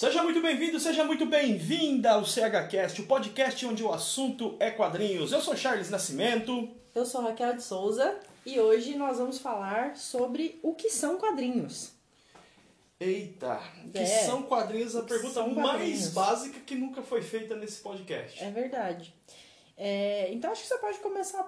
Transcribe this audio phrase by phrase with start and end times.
[0.00, 5.30] Seja muito bem-vindo, seja muito bem-vinda ao CHCast, o podcast onde o assunto é quadrinhos.
[5.30, 6.70] Eu sou Charles Nascimento.
[6.94, 11.92] Eu sou Raquel de Souza e hoje nós vamos falar sobre o que são quadrinhos.
[12.98, 13.60] Eita,
[13.92, 14.96] que É, são quadrinhos?
[14.96, 18.42] A que pergunta mais básica que nunca foi feita nesse podcast.
[18.42, 19.14] É verdade.
[19.76, 21.46] É, então acho que você pode começar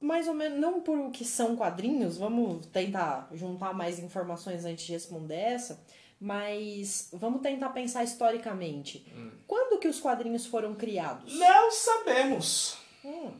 [0.00, 4.86] mais ou menos, não por o que são quadrinhos, vamos tentar juntar mais informações antes
[4.86, 5.80] de responder essa,
[6.24, 9.04] mas vamos tentar pensar historicamente.
[9.12, 9.32] Hum.
[9.44, 11.34] Quando que os quadrinhos foram criados?
[11.34, 12.76] Não sabemos.
[13.04, 13.32] Hum,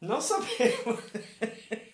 [0.00, 0.98] Não sabemos.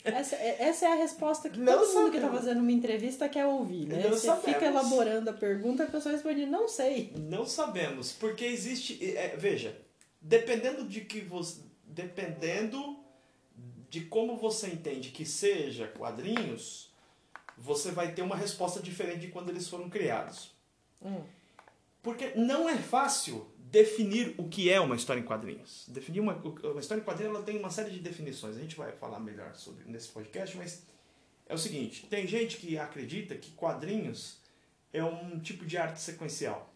[0.03, 2.41] essa, é- essa é a resposta que Não todo mundo que está sabemos.
[2.41, 4.03] fazendo uma entrevista quer ouvir, né?
[4.05, 4.45] Não você sabemos.
[4.47, 7.13] fica elaborando a pergunta, a pessoa responde, não sei.
[7.19, 8.99] Não sabemos, porque existe.
[9.15, 9.79] é, veja,
[10.21, 11.61] dependendo de que você.
[11.85, 12.99] Dependendo
[13.91, 16.88] de como você entende que seja quadrinhos,
[17.59, 20.53] você vai ter uma resposta diferente de quando eles foram criados.
[21.03, 21.23] Hum.
[22.03, 25.85] Porque não é fácil definir o que é uma história em quadrinhos.
[25.89, 28.57] Definir uma, uma história em quadrinhos ela tem uma série de definições.
[28.57, 30.83] A gente vai falar melhor sobre nesse podcast, mas
[31.47, 34.39] é o seguinte: tem gente que acredita que quadrinhos
[34.93, 36.73] é um tipo de arte sequencial.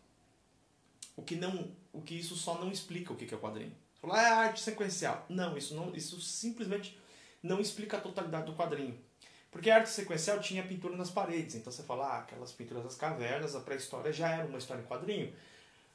[1.17, 3.73] O que não, o que isso só não explica o que é quadrinho.
[4.01, 5.25] Falar ah, é arte sequencial.
[5.29, 6.99] Não, isso não, isso simplesmente
[7.43, 8.99] não explica a totalidade do quadrinho.
[9.53, 11.55] Porque a arte sequencial tinha pintura nas paredes.
[11.55, 14.87] Então você fala, ah, aquelas pinturas das cavernas, a pré-história já era uma história em
[14.87, 15.33] quadrinho.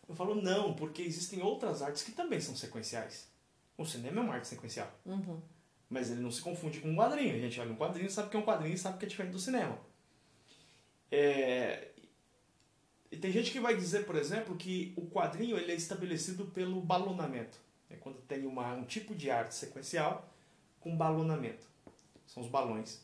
[0.08, 3.28] Eu falo, não, porque existem outras artes que também são sequenciais.
[3.78, 4.90] O cinema é uma arte sequencial.
[5.06, 5.42] Uhum.
[5.90, 7.36] Mas ele não se confunde com um quadrinho.
[7.36, 9.32] A gente olha um quadrinho, sabe que é um quadrinho e sabe que é diferente
[9.34, 9.78] do cinema.
[11.12, 11.90] É,
[13.12, 16.82] E tem gente que vai dizer, por exemplo, que o quadrinho ele é estabelecido pelo
[16.82, 17.58] balonamento.
[17.90, 20.30] É quando tem uma, um tipo de arte sequencial
[20.80, 21.66] com balonamento.
[22.26, 23.02] São os balões.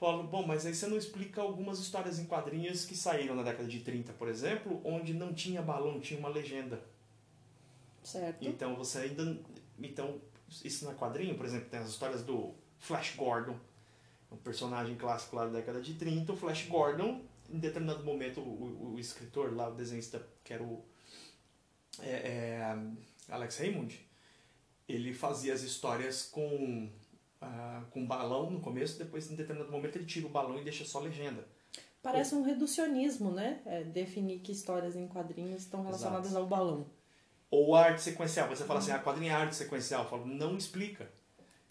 [0.00, 3.68] Falo, bom, mas aí você não explica algumas histórias em quadrinhos que saíram na década
[3.68, 6.82] de 30, por exemplo, onde não tinha balão, tinha uma legenda.
[8.02, 8.44] Certo.
[8.44, 9.36] Então você ainda.
[9.78, 10.20] Então,
[10.64, 13.58] isso não é quadrinho, por exemplo, tem as histórias do Flash Gordon,
[14.30, 16.32] um personagem clássico lá da década de 30.
[16.32, 20.84] O Flash Gordon, em determinado momento, o, o- escritor lá, o desenhista, que era o
[22.00, 22.76] é, é,
[23.28, 24.00] Alex Raymond,
[24.88, 26.90] ele fazia as histórias com,
[27.40, 30.84] ah, com balão no começo, depois, em determinado momento, ele tira o balão e deixa
[30.84, 31.46] só legenda.
[32.02, 33.60] Parece um reducionismo, né?
[33.66, 36.86] É, definir que histórias em quadrinhos estão relacionadas ao balão.
[37.50, 38.48] Ou arte sequencial.
[38.48, 40.04] Você fala assim, ah, quadrinho é arte sequencial.
[40.04, 41.10] Eu falo, não explica.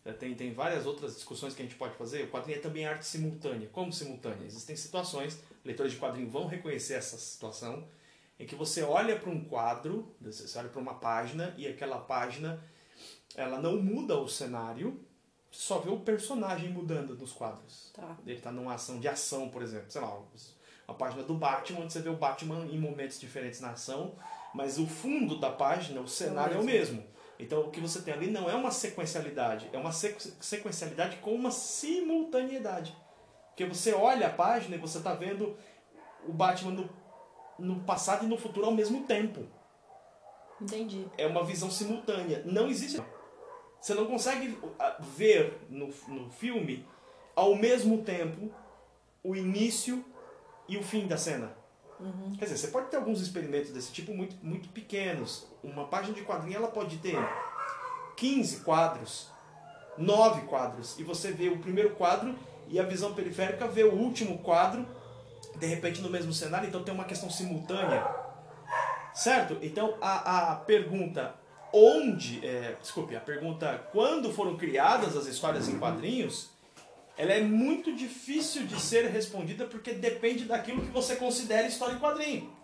[0.06, 2.24] Já Tem, tem várias outras discussões que a gente pode fazer.
[2.24, 3.70] O quadrinho é também arte simultânea.
[3.70, 4.46] Como simultânea?
[4.46, 7.88] Existem situações, leitores de quadrinho vão reconhecer essa situação,
[8.40, 12.64] em que você olha para um quadro, você olha para uma página, e aquela página
[13.36, 15.06] ela não muda o cenário,
[15.52, 17.92] você só vê o personagem mudando nos quadros.
[17.94, 18.18] Tá.
[18.26, 19.90] Ele está numa ação de ação, por exemplo.
[19.90, 20.20] Sei lá,
[20.88, 24.16] uma página do Batman, onde você vê o Batman em momentos diferentes na ação,
[24.54, 27.04] mas o fundo da página, o cenário é o mesmo.
[27.38, 31.34] Então o que você tem ali não é uma sequencialidade, é uma sequ- sequencialidade com
[31.34, 32.96] uma simultaneidade.
[33.50, 35.58] Porque você olha a página e você está vendo
[36.28, 36.90] o Batman no,
[37.58, 39.46] no passado e no futuro ao mesmo tempo.
[40.62, 41.06] Entendi.
[41.18, 42.42] É uma visão simultânea.
[42.46, 43.02] Não existe.
[43.80, 46.86] Você não consegue ah, ver no, no filme
[47.36, 48.52] ao mesmo tempo
[49.24, 50.04] o início
[50.68, 51.58] e o fim da cena.
[52.38, 55.46] Quer dizer, você pode ter alguns experimentos desse tipo muito, muito pequenos.
[55.62, 57.18] Uma página de quadrinho ela pode ter
[58.16, 59.30] 15 quadros,
[59.98, 62.36] 9 quadros, e você vê o primeiro quadro
[62.70, 64.88] e a visão periférica vê o último quadro,
[65.58, 68.08] de repente no mesmo cenário, então tem uma questão simultânea.
[69.14, 69.58] Certo?
[69.62, 71.36] Então a, a pergunta
[71.74, 76.50] onde, é, desculpe, a pergunta quando foram criadas as histórias em quadrinhos,
[77.18, 82.00] ela é muito difícil de ser respondida porque depende daquilo que você considera história em
[82.00, 82.60] quadrinho.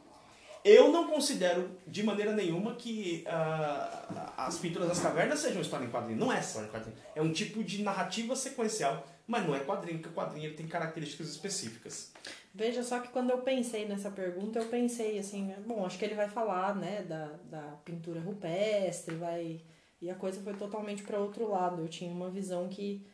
[0.64, 5.92] Eu não considero de maneira nenhuma que ah, as pinturas das cavernas sejam história em
[5.92, 6.18] quadrinho.
[6.18, 6.98] Não é história em quadrinho.
[7.14, 11.30] É um tipo de narrativa sequencial, mas não é quadrinho, porque o quadrinho tem características
[11.30, 12.12] específicas.
[12.53, 16.16] Veja só que quando eu pensei nessa pergunta, eu pensei assim, bom, acho que ele
[16.16, 19.61] vai falar, né, da, da pintura rupestre, vai.
[20.02, 21.82] E a coisa foi totalmente para outro lado.
[21.82, 23.05] Eu tinha uma visão que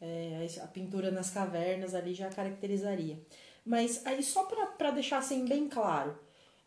[0.00, 3.18] é, a pintura nas cavernas ali já caracterizaria.
[3.64, 6.18] Mas aí só para deixar assim bem claro,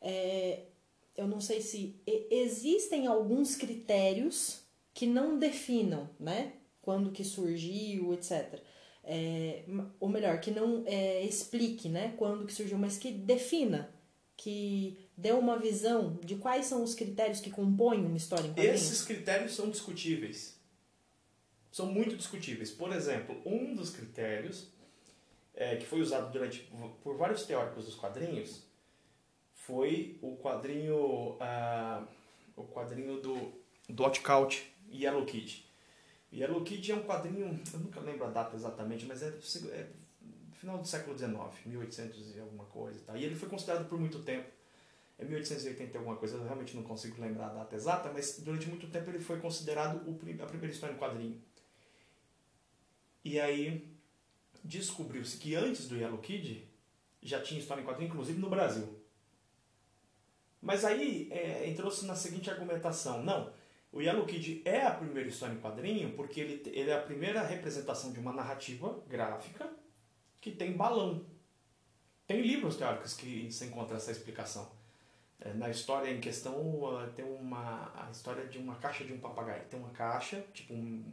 [0.01, 0.63] é,
[1.15, 1.95] eu não sei se
[2.31, 4.61] existem alguns critérios
[4.93, 6.53] que não definam, né?
[6.81, 8.59] Quando que surgiu, etc.
[9.09, 9.63] É,
[10.01, 12.13] ou melhor, que não é, explique, né?
[12.17, 13.89] Quando que surgiu, mas que defina,
[14.35, 18.81] que dê uma visão de quais são os critérios que compõem uma história em quadrinhos.
[18.81, 20.59] Esses critérios são discutíveis.
[21.71, 22.69] São muito discutíveis.
[22.69, 24.67] Por exemplo, um dos critérios
[25.55, 26.69] é, que foi usado durante
[27.01, 28.67] por vários teóricos dos quadrinhos
[29.53, 32.07] foi o quadrinho uh,
[32.55, 33.51] o quadrinho do
[33.89, 35.66] Dot Count Yellow Kid.
[36.33, 39.29] Yellow Kid é um quadrinho, eu nunca lembro a data exatamente, mas é,
[39.71, 39.87] é
[40.53, 41.35] final do século XIX,
[41.65, 42.99] 1800 e alguma coisa.
[43.05, 43.15] Tá?
[43.15, 44.49] E ele foi considerado por muito tempo,
[45.17, 48.67] é 1880 e alguma coisa, eu realmente não consigo lembrar a data exata, mas durante
[48.67, 51.41] muito tempo ele foi considerado o, a primeira história em quadrinho.
[53.23, 53.87] E aí
[54.63, 56.67] descobriu-se que antes do Yellow Kid
[57.21, 58.97] já tinha história em quadrinho, inclusive no Brasil.
[60.61, 63.51] Mas aí é, entrou-se na seguinte argumentação: não,
[63.91, 67.41] o Yellow Kid é a primeira história em quadrinho porque ele, ele é a primeira
[67.41, 69.69] representação de uma narrativa gráfica
[70.39, 71.25] que tem balão.
[72.25, 74.69] Tem livros teóricos que se encontra essa explicação.
[75.39, 79.19] É, na história em questão uh, tem uma a história de uma caixa de um
[79.19, 79.63] papagaio.
[79.69, 81.03] Tem uma caixa, tipo um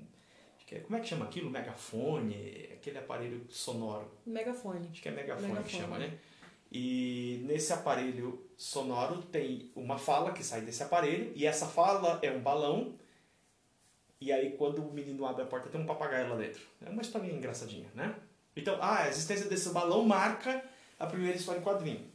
[0.74, 1.48] é, como é que chama aquilo?
[1.48, 4.10] Megafone, aquele aparelho sonoro.
[4.26, 4.88] Megafone.
[4.90, 5.70] Acho que é megafone, megafone.
[5.70, 6.18] que chama, né?
[6.76, 12.32] E nesse aparelho sonoro tem uma fala que sai desse aparelho, e essa fala é
[12.32, 12.96] um balão,
[14.20, 16.62] e aí quando o menino abre a porta tem um papagaio lá dentro.
[16.84, 18.16] É uma historinha engraçadinha, né?
[18.56, 20.64] Então, ah, a existência desse balão marca
[20.98, 22.10] a primeira história em quadrinho.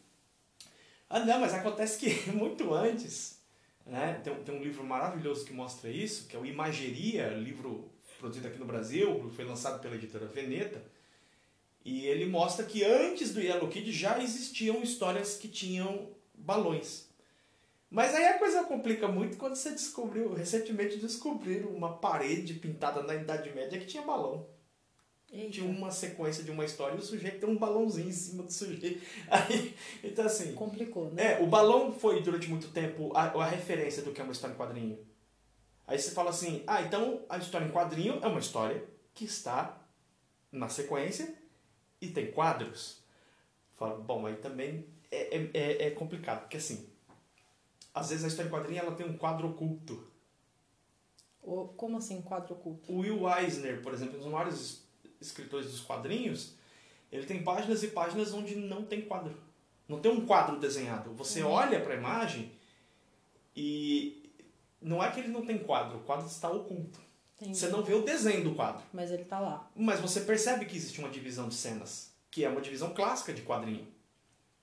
[1.10, 3.40] Ah, não, mas acontece que muito antes,
[3.86, 4.20] né?
[4.22, 8.60] Tem, tem um livro maravilhoso que mostra isso, que é o Imageria, livro produzido aqui
[8.60, 10.84] no Brasil, foi lançado pela editora Veneta,
[11.84, 17.08] e ele mostra que antes do Yellow Kid já existiam histórias que tinham balões.
[17.90, 23.16] Mas aí a coisa complica muito quando você descobriu, recentemente descobriram uma parede pintada na
[23.16, 24.48] Idade Média que tinha balão.
[25.32, 25.52] Eita.
[25.52, 28.52] Tinha uma sequência de uma história e o sujeito tem um balãozinho em cima do
[28.52, 29.02] sujeito.
[29.30, 30.54] Aí, então assim.
[30.54, 31.34] Complicou, né?
[31.34, 34.54] É, o balão foi durante muito tempo a, a referência do que é uma história
[34.54, 35.00] em quadrinho.
[35.88, 38.84] Aí você fala assim: ah, então a história em quadrinho é uma história
[39.14, 39.80] que está
[40.52, 41.39] na sequência
[42.02, 43.02] e tem quadros.
[43.78, 46.88] Fala, bom, aí também é, é, é, é complicado, porque assim,
[47.94, 50.08] às vezes a história em quadrinho ela tem um quadro oculto.
[51.78, 52.92] Como assim, quadro oculto?
[52.92, 54.84] O Will Eisner, por exemplo, um dos maiores
[55.20, 56.54] escritores dos quadrinhos,
[57.12, 59.36] ele tem páginas e páginas onde não tem quadro.
[59.88, 61.12] Não tem um quadro desenhado.
[61.14, 61.52] Você uhum.
[61.52, 62.52] olha para a imagem
[63.56, 64.32] e
[64.82, 67.00] não é que ele não tem quadro, o quadro está oculto.
[67.42, 67.58] Entendi.
[67.58, 68.84] Você não vê o desenho do quadro.
[68.92, 69.70] Mas ele está lá.
[69.76, 73.42] Mas você percebe que existe uma divisão de cenas, que é uma divisão clássica de
[73.44, 73.88] quadrinho.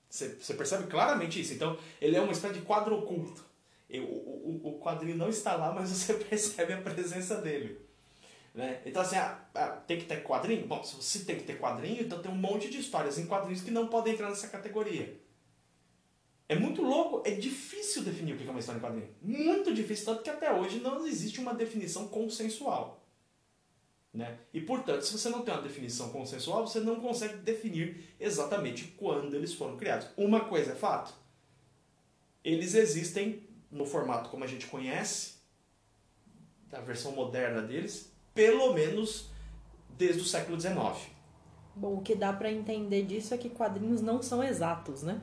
[0.09, 1.53] Você, você percebe claramente isso.
[1.53, 3.43] Então, ele é uma espécie de quadro oculto.
[3.89, 7.79] o, o, o quadrinho não está lá, mas você percebe a presença dele.
[8.53, 8.81] Né?
[8.85, 10.65] Então, assim, ah, ah, tem que ter quadrinho?
[10.67, 13.61] Bom, se você tem que ter quadrinho, então tem um monte de histórias em quadrinhos
[13.61, 15.15] que não podem entrar nessa categoria.
[16.49, 19.09] É muito louco, é difícil definir o que é uma história em quadrinho.
[19.21, 23.03] Muito difícil, tanto que até hoje não existe uma definição consensual.
[24.13, 24.39] Né?
[24.53, 29.35] E portanto, se você não tem uma definição consensual, você não consegue definir exatamente quando
[29.35, 30.07] eles foram criados.
[30.15, 31.13] Uma coisa é fato:
[32.43, 35.35] eles existem no formato como a gente conhece,
[36.69, 39.29] da versão moderna deles, pelo menos
[39.97, 40.77] desde o século XIX.
[41.75, 45.21] Bom, o que dá para entender disso é que quadrinhos não são exatos, né?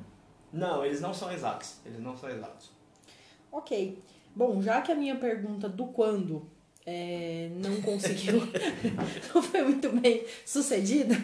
[0.55, 1.77] Não, eles não são exatos.
[1.85, 2.71] Eles não são exatos.
[3.51, 3.99] Ok.
[4.35, 6.49] Bom, já que a minha pergunta do quando
[6.87, 8.41] é, não conseguiu,
[9.35, 11.15] não foi muito bem sucedida,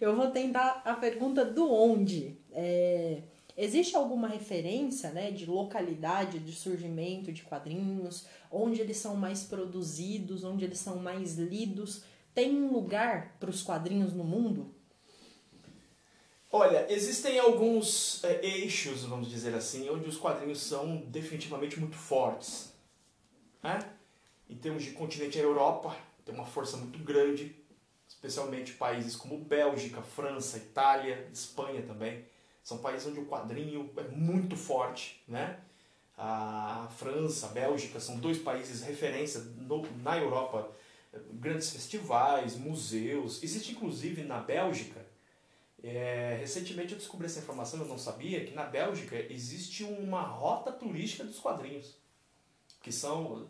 [0.00, 2.36] eu vou tentar a pergunta do onde.
[2.52, 3.22] É,
[3.56, 10.44] existe alguma referência né, de localidade de surgimento de quadrinhos, onde eles são mais produzidos,
[10.44, 12.04] onde eles são mais lidos?
[12.34, 14.74] Tem um lugar para os quadrinhos no mundo?
[16.52, 22.72] Olha, existem alguns é, eixos, vamos dizer assim, onde os quadrinhos são definitivamente muito fortes.
[23.62, 23.78] Né?
[24.48, 27.54] Em termos de continente, a Europa tem uma força muito grande,
[28.08, 32.24] especialmente países como Bélgica, França, Itália, Espanha também.
[32.64, 35.22] São países onde o quadrinho é muito forte.
[35.28, 35.56] Né?
[36.18, 40.68] A França, a Bélgica são dois países referência no, na Europa.
[41.32, 43.40] Grandes festivais, museus.
[43.40, 45.09] Existe inclusive na Bélgica
[45.82, 50.70] é, recentemente eu descobri essa informação, eu não sabia, que na Bélgica existe uma rota
[50.72, 51.96] turística dos quadrinhos.
[52.82, 53.48] Que são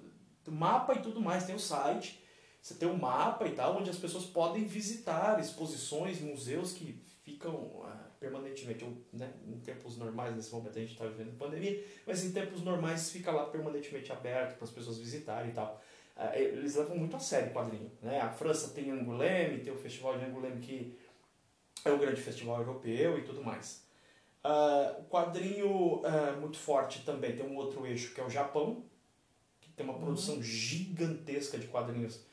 [0.48, 2.22] mapa e tudo mais, tem o site,
[2.60, 7.82] você tem um mapa e tal, onde as pessoas podem visitar exposições, museus que ficam
[7.84, 12.24] ah, permanentemente, ou, né, em tempos normais, nesse momento a gente está vivendo pandemia, mas
[12.24, 15.80] em tempos normais fica lá permanentemente aberto para as pessoas visitarem e tal.
[16.16, 17.90] Ah, eles levam muito a sério o quadrinho.
[18.02, 18.20] Né?
[18.20, 20.98] A França tem Angoulême, tem o Festival de Angoulême que
[21.84, 23.84] é um grande festival europeu e tudo mais.
[24.44, 28.82] Uh, o quadrinho uh, muito forte também tem um outro eixo que é o Japão,
[29.60, 30.00] que tem uma uhum.
[30.00, 32.24] produção gigantesca de quadrinhos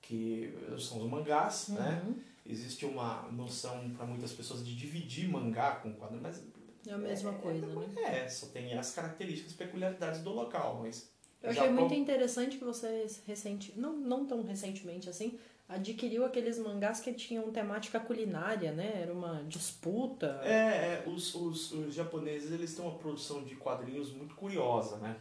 [0.00, 1.74] que são os mangás, uhum.
[1.76, 2.14] né?
[2.46, 6.42] Existe uma noção para muitas pessoas de dividir mangá com quadrinho, mas
[6.86, 8.24] É a mesma coisa, né?
[8.24, 11.10] É, só tem as características, peculiaridades do local, mas...
[11.42, 15.38] Eu achei Japão- muito interessante que você recente, não, não tão recentemente assim,
[15.70, 19.02] adquiriu aqueles mangás que tinham temática culinária, né?
[19.02, 20.40] Era uma disputa.
[20.42, 25.16] É, é, os, os, os japoneses eles têm uma produção de quadrinhos muito curiosa, né?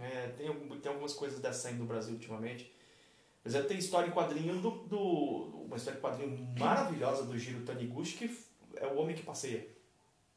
[0.00, 2.72] É, tem, tem algumas coisas dessa saindo no Brasil ultimamente.
[3.42, 5.64] Por exemplo, tem história em quadrinho do, do.
[5.66, 8.36] Uma história em quadrinho maravilhosa do Giro Taniguchi, que
[8.76, 9.66] é o homem que passeia.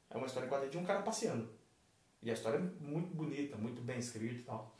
[0.10, 1.50] É uma história em quadrinho de um cara passeando.
[2.22, 4.76] E a história é muito bonita, muito bem escrita e tal.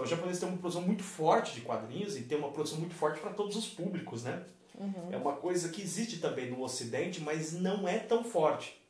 [0.00, 2.94] Então os japoneses têm uma produção muito forte de quadrinhos e tem uma produção muito
[2.94, 4.46] forte para todos os públicos, né?
[4.78, 5.12] Uhum.
[5.12, 8.80] É uma coisa que existe também no Ocidente, mas não é tão forte.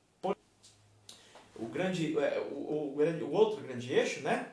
[1.57, 4.53] O, grande, é, o, o, o outro grande eixo né,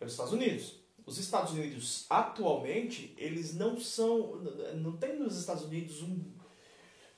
[0.00, 0.76] é os Estados Unidos.
[1.04, 4.36] Os Estados Unidos, atualmente, eles não são.
[4.76, 6.22] Não tem nos Estados Unidos um-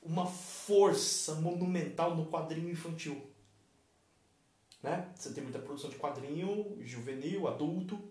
[0.03, 3.23] uma força monumental no quadrinho infantil.
[4.83, 5.07] Né?
[5.15, 8.03] Você tem muita produção de quadrinho juvenil, adulto,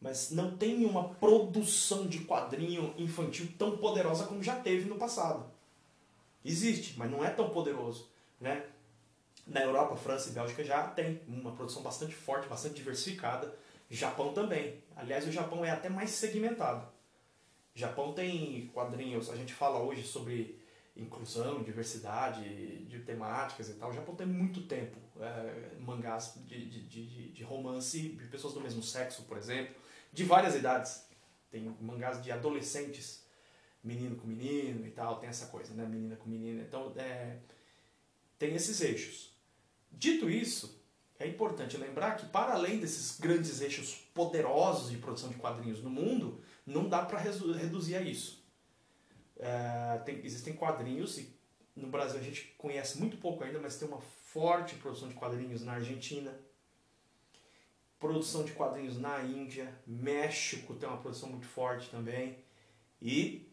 [0.00, 5.44] mas não tem uma produção de quadrinho infantil tão poderosa como já teve no passado.
[6.44, 8.08] Existe, mas não é tão poderoso,
[8.40, 8.64] né?
[9.46, 13.54] Na Europa, França e Bélgica já tem uma produção bastante forte, bastante diversificada.
[13.90, 14.82] Japão também.
[14.94, 16.86] Aliás, o Japão é até mais segmentado.
[17.74, 20.57] Japão tem quadrinhos, a gente fala hoje sobre
[20.98, 23.92] inclusão, diversidade de temáticas e tal.
[23.92, 28.82] Japão tem muito tempo é, mangás de, de, de, de romance de pessoas do mesmo
[28.82, 29.74] sexo, por exemplo,
[30.12, 31.06] de várias idades.
[31.50, 33.24] Tem mangás de adolescentes,
[33.82, 35.86] menino com menino e tal, tem essa coisa, né?
[35.86, 36.62] Menina com menina.
[36.62, 37.38] Então, é,
[38.38, 39.32] tem esses eixos.
[39.90, 40.78] Dito isso,
[41.18, 45.90] é importante lembrar que, para além desses grandes eixos poderosos de produção de quadrinhos no
[45.90, 48.37] mundo, não dá para reduzir a isso.
[49.38, 51.32] É, tem- existem quadrinhos, e
[51.76, 55.62] no Brasil a gente conhece muito pouco ainda, mas tem uma forte produção de quadrinhos
[55.64, 56.34] na Argentina,
[57.98, 62.38] produção de quadrinhos na Índia, México tem uma produção muito forte também,
[63.00, 63.48] e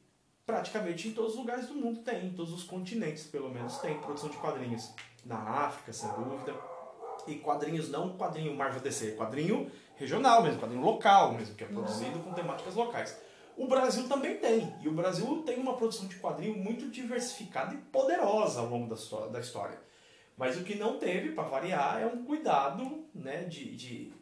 [0.46, 4.00] praticamente em todos os lugares do mundo tem, em todos os continentes pelo menos tem
[4.00, 4.94] produção de quadrinhos.
[5.26, 6.54] Na África, sem dúvida.
[7.26, 12.20] E quadrinhos não quadrinho Marvel DC, quadrinho regional mesmo, quadrinho local mesmo, que é produzido
[12.20, 13.18] com temáticas locais.
[13.58, 17.78] O Brasil também tem, e o Brasil tem uma produção de quadrinho muito diversificada e
[17.78, 19.80] poderosa ao longo da, histó- da história.
[20.38, 24.14] Mas o que não teve, para variar, é um cuidado né, de, de,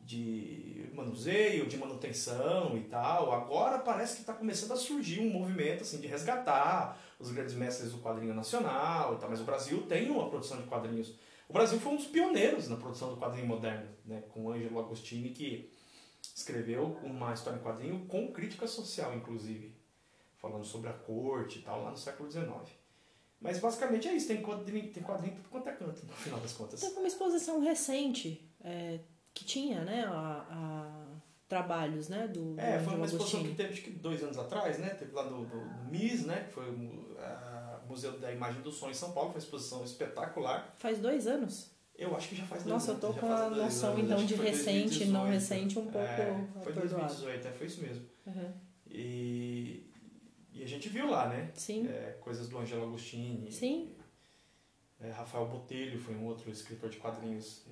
[0.00, 3.32] de manuseio, de manutenção e tal.
[3.32, 7.92] Agora parece que está começando a surgir um movimento assim, de resgatar os grandes mestres
[7.92, 9.30] do quadrinho nacional e tal.
[9.30, 11.14] Mas o Brasil tem uma produção de quadrinhos.
[11.48, 15.30] O Brasil foi um dos pioneiros na produção do quadrinho moderno, né, com Ângelo Agostini,
[15.30, 15.70] que
[16.34, 19.74] escreveu uma história em quadrinho com crítica social, inclusive,
[20.38, 22.48] falando sobre a corte e tal, lá no século XIX.
[23.40, 26.52] Mas basicamente é isso, tem quadrinho, tem quadrinho tudo quanto é canto, no final das
[26.52, 26.80] contas.
[26.80, 29.00] Teve uma exposição recente é,
[29.34, 31.02] que tinha, né, a, a
[31.48, 34.78] trabalhos, né, do, do É, foi uma exposição que teve acho que dois anos atrás,
[34.78, 34.90] né?
[34.90, 36.44] Teve lá no, no, no MIS, né?
[36.44, 37.12] Que foi o
[37.92, 40.74] Museu da Imagem do Som em São Paulo, foi uma exposição espetacular.
[40.78, 41.70] Faz dois anos?
[41.96, 44.04] Eu acho que já faz dois Nossa, eu tô já com faz a noção, anos,
[44.04, 45.28] então, de recente, não 2018.
[45.32, 46.16] recente, um pouco É,
[46.62, 46.88] foi atordoado.
[47.06, 48.04] 2018, é, foi isso mesmo.
[48.26, 48.52] Uhum.
[48.90, 49.86] E,
[50.52, 51.50] e a gente viu lá, né?
[51.54, 53.50] Sim, É, coisas do Angelo Agostini.
[53.52, 53.92] Sim.
[55.00, 57.64] É, Rafael Botelho foi um outro escritor de quadrinhos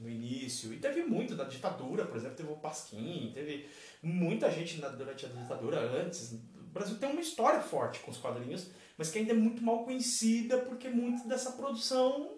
[0.00, 0.72] no início.
[0.72, 3.68] E teve muito da ditadura, por exemplo, teve o Pasquim, teve
[4.02, 6.32] muita gente na- durante a ditadura antes.
[6.32, 6.38] O
[6.72, 10.58] Brasil tem uma história forte com os quadrinhos, mas que ainda é muito mal conhecida
[10.58, 12.35] porque muito dessa produção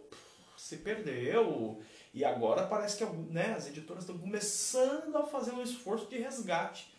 [0.69, 1.81] se perdeu.
[2.13, 6.93] E agora parece que né, as editoras estão começando a fazer um esforço de resgate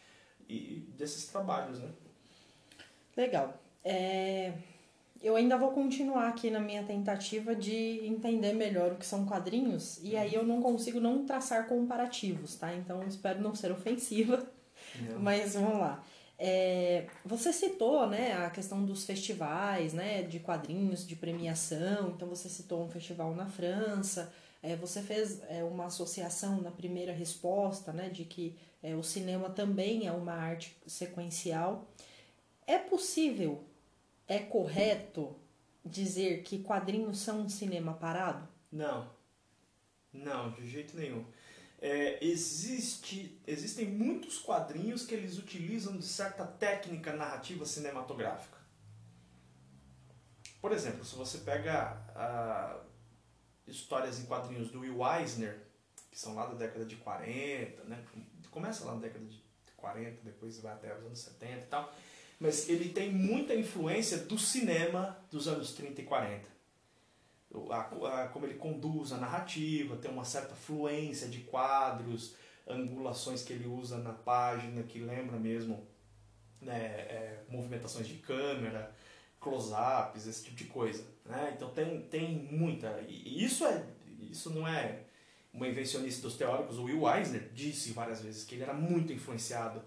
[0.47, 1.89] e, desses trabalhos, né?
[3.15, 3.61] legal.
[3.83, 4.53] É,
[5.21, 9.99] eu ainda vou continuar aqui na minha tentativa de entender melhor o que são quadrinhos,
[10.01, 12.73] e aí eu não consigo não traçar comparativos, tá?
[12.73, 14.47] Então espero não ser ofensiva.
[15.19, 16.03] Mas vamos lá.
[16.41, 22.11] É, você citou né, a questão dos festivais né, de quadrinhos, de premiação.
[22.11, 24.31] Então, você citou um festival na França.
[24.63, 29.49] É, você fez é, uma associação na primeira resposta né, de que é, o cinema
[29.49, 31.85] também é uma arte sequencial.
[32.65, 33.61] É possível,
[34.25, 35.35] é correto
[35.83, 38.47] dizer que quadrinhos são um cinema parado?
[38.71, 39.09] Não.
[40.13, 41.25] Não, de jeito nenhum.
[41.81, 48.57] É, existe, existem muitos quadrinhos que eles utilizam de certa técnica narrativa cinematográfica.
[50.61, 52.81] Por exemplo, se você pega ah,
[53.65, 55.57] histórias em quadrinhos do Will Eisner,
[56.11, 58.03] que são lá da década de 40, né?
[58.51, 59.41] começa lá na década de
[59.77, 61.93] 40, depois vai até os anos 70 e tal,
[62.39, 66.58] mas ele tem muita influência do cinema dos anos 30 e 40.
[67.69, 72.35] A, a, como ele conduz a narrativa, tem uma certa fluência de quadros,
[72.67, 75.87] angulações que ele usa na página que lembra mesmo
[76.61, 78.93] né, é, movimentações de câmera,
[79.39, 81.03] close-ups, esse tipo de coisa.
[81.25, 81.53] Né?
[81.55, 83.01] Então tem, tem muita.
[83.07, 83.83] E isso, é,
[84.29, 85.03] isso não é
[85.53, 86.77] uma invencionista dos teóricos.
[86.77, 89.81] O Will Eisner disse várias vezes que ele era muito influenciado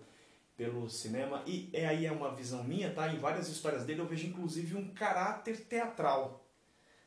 [0.56, 1.42] pelo cinema.
[1.46, 3.12] E é, aí é uma visão minha, tá?
[3.12, 6.41] Em várias histórias dele eu vejo inclusive um caráter teatral.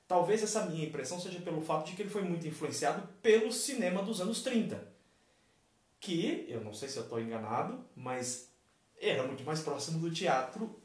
[0.08, 4.04] Talvez essa minha impressão seja pelo fato de que ele foi muito influenciado pelo cinema
[4.04, 4.94] dos anos 30.
[6.00, 8.50] Que, eu não sei se eu estou enganado, mas
[9.02, 10.80] era muito mais próximo do teatro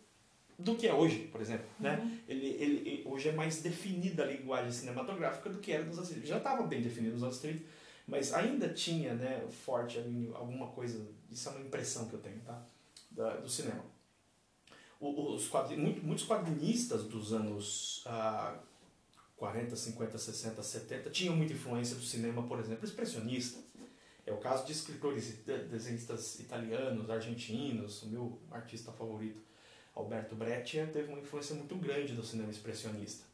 [0.59, 1.67] do que é hoje, por exemplo.
[1.79, 1.99] Né?
[1.99, 2.05] Uhum.
[2.05, 2.19] Né?
[2.29, 6.27] Ele, ele, hoje é mais definida a linguagem cinematográfica do que era nos anos 30.
[6.27, 7.65] Já estava bem definido nos anos 30,
[8.07, 9.99] mas ainda tinha né, forte
[10.35, 12.63] alguma coisa, isso é uma impressão que eu tenho, tá?
[13.11, 13.85] Da, do cinema.
[15.01, 18.59] Os quadrin, muitos quadrinistas dos anos ah,
[19.41, 23.59] 40, 50, 60, 70 tinham muita influência do cinema, por exemplo, expressionista.
[24.27, 25.39] É o caso de escritores,
[25.71, 29.41] desenhistas italianos, argentinos, o meu artista favorito,
[29.95, 33.25] Alberto Breccia, teve uma influência muito grande do cinema expressionista.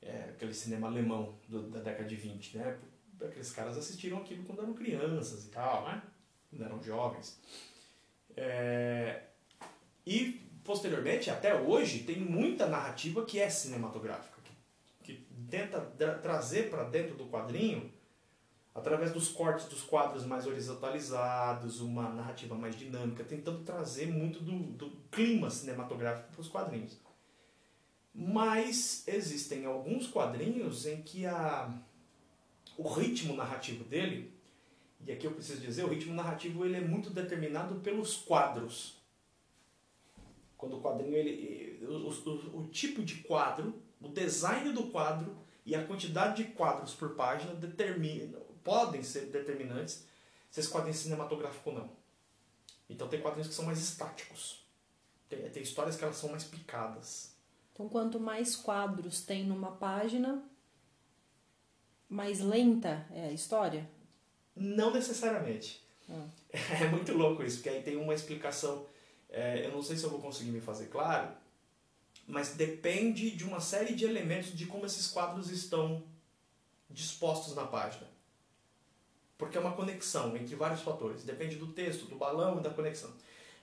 [0.00, 2.78] É, aquele cinema alemão do, da década de 20, né?
[3.20, 6.00] Aqueles caras assistiram aquilo quando eram crianças e tal, né?
[6.48, 7.40] Quando eram jovens.
[8.36, 9.22] É,
[10.06, 14.37] e, posteriormente, até hoje, tem muita narrativa que é cinematográfica,
[15.50, 15.80] tenta
[16.22, 17.92] trazer para dentro do quadrinho
[18.74, 24.52] através dos cortes dos quadros mais horizontalizados, uma narrativa mais dinâmica, tentando trazer muito do,
[24.52, 26.96] do clima cinematográfico para os quadrinhos.
[28.14, 31.72] Mas existem alguns quadrinhos em que a,
[32.76, 34.32] o ritmo narrativo dele,
[35.04, 38.96] e aqui eu preciso dizer, o ritmo narrativo ele é muito determinado pelos quadros.
[40.56, 45.74] Quando o quadrinho, ele, o, o, o tipo de quadro, o design do quadro e
[45.74, 50.06] a quantidade de quadros por página determina podem ser determinantes
[50.50, 51.90] se esse quadrinho é cinematográfico ou não.
[52.88, 54.64] Então tem quadrinhos que são mais estáticos.
[55.28, 57.34] Tem, tem histórias que elas são mais picadas.
[57.72, 60.42] Então quanto mais quadros tem numa página,
[62.08, 63.88] mais lenta é a história?
[64.54, 65.82] Não necessariamente.
[66.08, 66.26] Ah.
[66.82, 68.86] É muito louco isso, porque aí tem uma explicação.
[69.28, 71.30] É, eu não sei se eu vou conseguir me fazer claro,
[72.28, 76.04] mas depende de uma série de elementos de como esses quadros estão
[76.90, 78.06] dispostos na página.
[79.38, 81.24] Porque é uma conexão entre vários fatores.
[81.24, 83.10] Depende do texto, do balão e da conexão.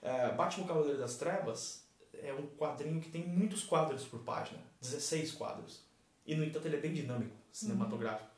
[0.01, 5.33] É, Batman Cavaleiro das Trevas é um quadrinho que tem muitos quadros por página 16
[5.33, 5.83] quadros.
[6.25, 8.29] E, no entanto, ele é bem dinâmico, cinematográfico.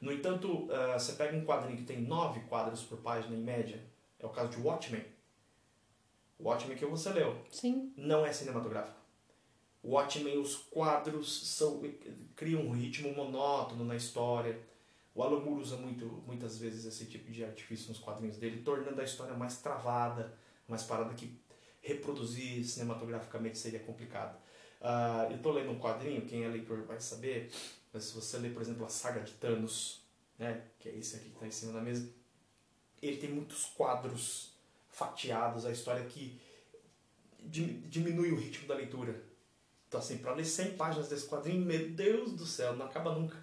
[0.00, 0.08] Uhum.
[0.08, 3.80] No entanto, uh, você pega um quadrinho que tem 9 quadros por página em média.
[4.18, 5.04] É o caso de Watchmen.
[6.40, 7.40] Watchmen que você leu.
[7.52, 7.92] Sim.
[7.96, 9.05] Não é cinematográfico.
[9.88, 11.82] Watchmen, os quadros são,
[12.34, 14.60] criam um ritmo monótono na história
[15.16, 19.00] o Alan Moore usa muito, muitas vezes esse tipo de artifício nos quadrinhos dele, tornando
[19.00, 21.34] a história mais travada, mais parada que
[21.80, 24.36] reproduzir cinematograficamente seria complicado.
[24.78, 27.50] Uh, eu estou lendo um quadrinho, quem é leitor vai saber,
[27.94, 30.02] mas se você ler, por exemplo, a saga de Thanos,
[30.38, 32.06] né, que é esse aqui que está em cima da mesa,
[33.00, 34.52] ele tem muitos quadros
[34.90, 36.38] fatiados, a história que
[37.40, 39.18] diminui o ritmo da leitura.
[39.96, 43.36] Então, assim, para ler 100 páginas desse quadrinho, meu Deus do céu, não acaba nunca.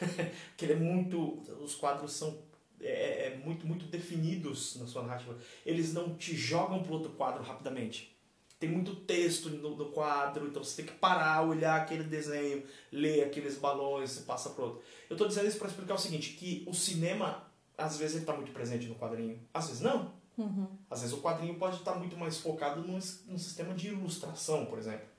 [0.56, 1.40] que ele é muito.
[1.62, 2.42] Os quadros são
[2.80, 5.36] é, é, é, muito, muito definidos na sua narrativa.
[5.64, 8.12] Eles não te jogam para outro quadro rapidamente.
[8.58, 13.24] Tem muito texto no, no, quadro, então você tem que parar, olhar aquele desenho, ler
[13.24, 14.82] aqueles balões e passa para outro.
[15.08, 18.32] Eu estou dizendo isso para explicar o seguinte, que o cinema, às vezes ele está
[18.32, 20.12] muito presente no quadrinho, às vezes não.
[20.36, 20.66] Uhum.
[20.90, 24.64] Às vezes o quadrinho pode estar tá muito mais focado num, num sistema de ilustração,
[24.66, 25.13] por exemplo.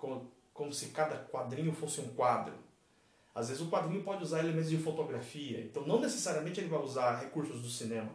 [0.00, 2.54] Como, como se cada quadrinho fosse um quadro.
[3.34, 7.20] Às vezes o quadrinho pode usar elementos de fotografia, então não necessariamente ele vai usar
[7.20, 8.10] recursos do cinema.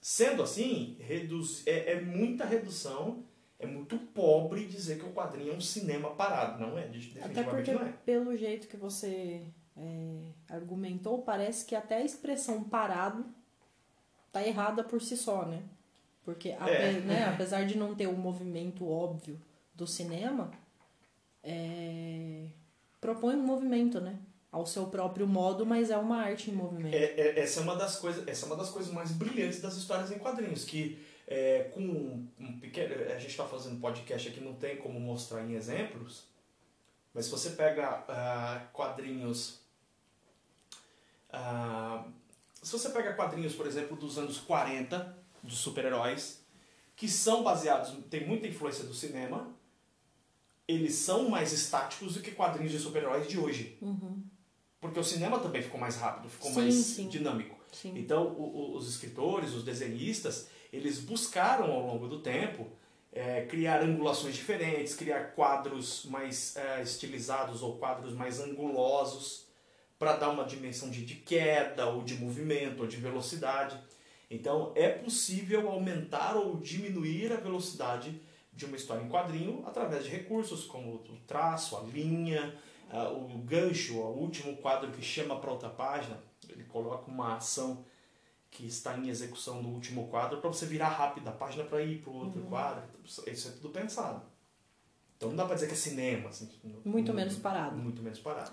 [0.00, 3.24] Sendo assim, reduz, é, é muita redução,
[3.58, 6.86] é muito pobre dizer que o quadrinho é um cinema parado, não é?
[6.86, 7.92] Definitivamente até porque, não é.
[8.04, 9.42] pelo jeito que você
[9.76, 10.18] é,
[10.48, 13.24] argumentou, parece que até a expressão parado
[14.32, 15.62] tá errada por si só, né?
[16.24, 17.00] Porque é.
[17.00, 19.40] né, apesar de não ter o um movimento óbvio
[19.74, 20.50] do cinema,
[21.46, 22.48] é,
[23.00, 24.18] propõe um movimento, né?
[24.50, 26.94] Ao seu próprio modo, mas é uma arte em movimento.
[26.94, 29.76] É, é, essa, é uma das coisas, essa é uma das coisas mais brilhantes das
[29.76, 32.94] histórias em quadrinhos, que é, com um, um pequeno.
[33.12, 36.24] A gente está fazendo podcast aqui, não tem como mostrar em exemplos,
[37.14, 39.60] mas se você pega uh, quadrinhos.
[41.30, 42.10] Uh,
[42.60, 46.42] se você pega quadrinhos, por exemplo, dos anos 40, dos super-heróis,
[46.96, 49.54] que são baseados, tem muita influência do cinema,
[50.68, 53.78] eles são mais estáticos do que quadrinhos de super-heróis de hoje.
[53.80, 54.22] Uhum.
[54.80, 57.08] Porque o cinema também ficou mais rápido, ficou Sim, mais sim.
[57.08, 57.56] dinâmico.
[57.72, 57.92] Sim.
[57.96, 62.66] Então, o- o- os escritores, os desenhistas, eles buscaram ao longo do tempo
[63.12, 69.46] é, criar angulações diferentes, criar quadros mais é, estilizados ou quadros mais angulosos
[69.98, 73.80] para dar uma dimensão de, de queda, ou de movimento, ou de velocidade.
[74.30, 78.20] Então, é possível aumentar ou diminuir a velocidade
[78.56, 82.56] de uma história em quadrinho através de recursos como o traço, a linha,
[82.90, 86.18] ah, o gancho, o último quadro que chama para outra página.
[86.48, 87.84] Ele coloca uma ação
[88.50, 92.00] que está em execução no último quadro para você virar rápido a página para ir
[92.00, 92.82] para o outro quadro.
[93.04, 94.22] Isso é tudo pensado.
[95.16, 96.28] Então não dá para dizer que é cinema.
[96.30, 96.48] Assim,
[96.84, 97.76] Muito não- menos parado.
[97.76, 98.52] Muito menos parado.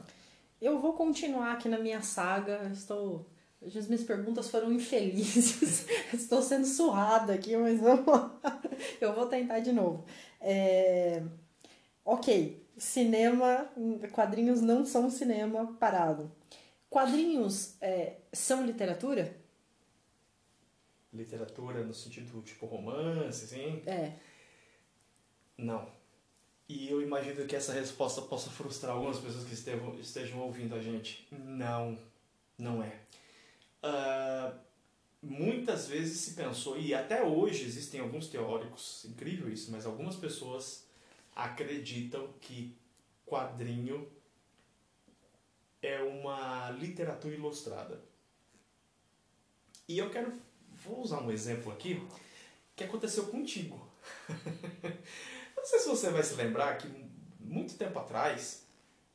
[0.61, 2.69] Eu vou continuar aqui na minha saga.
[2.73, 3.25] Estou.
[3.65, 5.85] Hoje As minhas perguntas foram infelizes.
[6.13, 8.39] Estou sendo surrada aqui, mas vamos lá.
[8.99, 10.05] Eu vou tentar de novo.
[10.41, 11.23] É,
[12.05, 13.69] Ok, cinema,
[14.11, 16.29] quadrinhos não são cinema parado.
[16.89, 19.35] Quadrinhos é, são literatura?
[21.13, 23.81] Literatura no sentido tipo romance, assim.
[23.85, 24.13] É.
[25.57, 25.87] Não.
[26.67, 30.81] E eu imagino que essa resposta possa frustrar algumas pessoas que estejam, estejam ouvindo a
[30.81, 31.25] gente.
[31.31, 31.97] Não,
[32.57, 32.99] não é.
[33.83, 34.53] Ah,
[35.21, 40.87] muitas vezes se pensou, e até hoje existem alguns teóricos, incrível isso, mas algumas pessoas
[41.35, 42.75] acreditam que
[43.25, 44.09] quadrinho
[45.81, 48.01] é uma literatura ilustrada.
[49.87, 50.31] E eu quero,
[50.85, 52.01] vou usar um exemplo aqui
[52.75, 53.85] que aconteceu contigo.
[55.57, 56.87] Não sei se você vai se lembrar que
[57.39, 58.62] muito tempo atrás,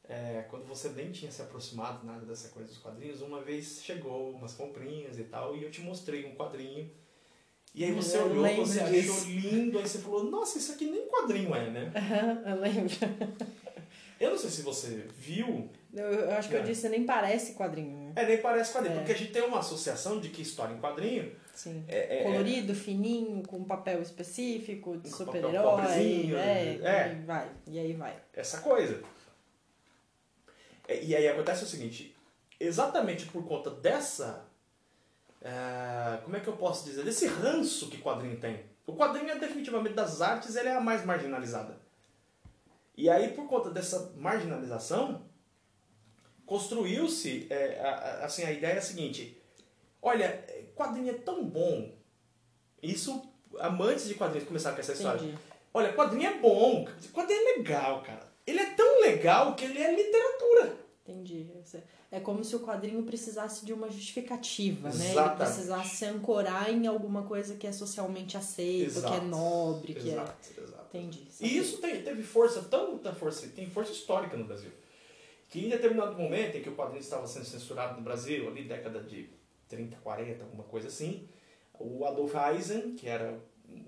[0.09, 4.31] é, quando você nem tinha se aproximado nada dessa coisa dos quadrinhos, uma vez chegou
[4.33, 6.91] umas comprinhas e tal, e eu te mostrei um quadrinho.
[7.75, 9.13] E aí você Eu olhou, você disso.
[9.13, 11.93] achou lindo, aí você falou, nossa, isso aqui nem quadrinho é, né?
[12.47, 12.95] Eu lembro.
[14.19, 16.65] Eu não sei se você viu, Eu, eu acho que eu É.
[16.65, 17.97] disse, nem parece quadrinho.
[18.09, 18.13] né?
[18.17, 18.99] é, nem parece quadrinho, É.
[18.99, 21.85] porque a gente tem uma associação de que história em quadrinho Sim.
[21.87, 25.53] é, é- Colorido, fininho, com papel específico, de super-herói.
[25.63, 27.13] pobrezinho, É, é.
[27.13, 27.49] E vai.
[27.69, 28.17] E aí vai.
[28.35, 29.01] essa coisa.
[30.89, 32.17] É, E aí acontece o seguinte,
[32.59, 34.47] exatamente por conta dessa,
[35.43, 38.65] é, como é que eu posso dizer, desse ranço que quadrinho tem.
[38.87, 41.79] O quadrinho é definitivamente das artes, ele é a mais marginalizada.
[42.97, 45.23] E aí por conta dessa marginalização,
[46.47, 47.79] construiu-se, é,
[48.23, 49.41] assim, a ideia é a seguinte,
[50.01, 51.93] olha, quadrinho é tão bom,
[52.83, 55.39] isso, amantes de quadrinhos começaram com essa história, Entendi.
[55.73, 58.28] Olha, quadrinho é bom, quadrinho é legal, cara.
[58.49, 60.77] Ele é tão legal que ele é literatura.
[61.07, 61.47] Entendi.
[62.11, 64.95] É como se o quadrinho precisasse de uma justificativa, né?
[64.95, 65.39] Ele Exatamente.
[65.39, 69.27] precisasse se ancorar em alguma coisa que é socialmente aceito, que é Exato.
[69.27, 70.63] nobre, que Exato, é.
[70.63, 70.97] exato.
[70.97, 71.29] Entendi.
[71.41, 74.71] E isso tem- teve força, tanta força, tem força histórica no Brasil.
[75.49, 79.01] Que em determinado momento em que o quadrinho estava sendo censurado no Brasil, ali década
[79.01, 79.31] de
[79.69, 81.27] 30, 40, alguma coisa assim,
[81.79, 83.39] o Adolf Eisen, que era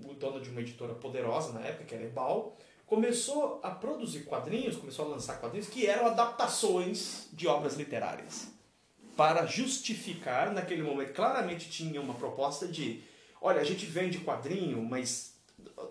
[0.07, 2.55] o dono de uma editora poderosa na época, que era Ebal,
[2.91, 8.49] começou a produzir quadrinhos, começou a lançar quadrinhos que eram adaptações de obras literárias.
[9.15, 13.01] Para justificar, naquele momento, claramente tinha uma proposta de:
[13.41, 15.37] olha, a gente vende quadrinho, mas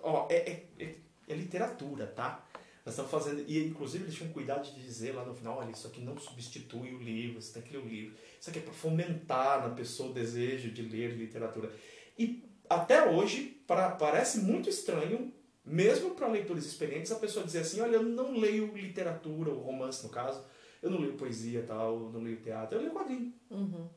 [0.03, 0.95] ó, é, é, é,
[1.27, 2.47] é literatura, tá?
[2.85, 3.47] Nós estamos fazendo.
[3.49, 6.93] E inclusive eles tinham cuidado de dizer lá no final: olha, isso aqui não substitui
[6.93, 8.15] o livro, você tem que ler o livro.
[8.39, 11.73] Isso aqui é para fomentar na pessoa o desejo de ler literatura.
[12.19, 15.33] E até hoje, pra, parece muito estranho,
[15.65, 20.03] mesmo para leitores experientes, a pessoa dizer assim: olha, eu não leio literatura, ou romance
[20.03, 20.45] no caso,
[20.83, 23.33] eu não leio poesia tal, eu não leio teatro, eu leio quadrinho.
[23.51, 23.89] Uhum.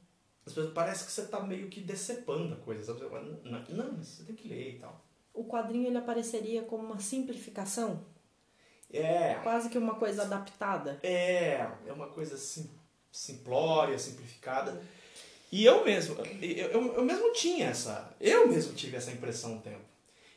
[0.45, 3.01] As pessoas, parece que você está meio que decepando a coisa, sabe?
[3.45, 5.01] Não, não, você tem que ler e tal.
[5.33, 8.05] O quadrinho ele apareceria como uma simplificação,
[8.91, 10.99] É, quase que uma coisa adaptada.
[11.01, 12.69] é, é uma coisa sim,
[13.11, 14.79] simplória, simplificada.
[15.51, 19.61] E eu mesmo, eu, eu, eu mesmo tinha essa, eu mesmo tive essa impressão um
[19.61, 19.92] tempo.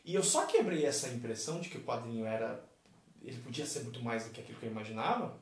[0.07, 2.64] E eu só quebrei essa impressão de que o quadrinho era,
[3.25, 5.37] ele podia ser muito mais do que aquilo que eu imaginava,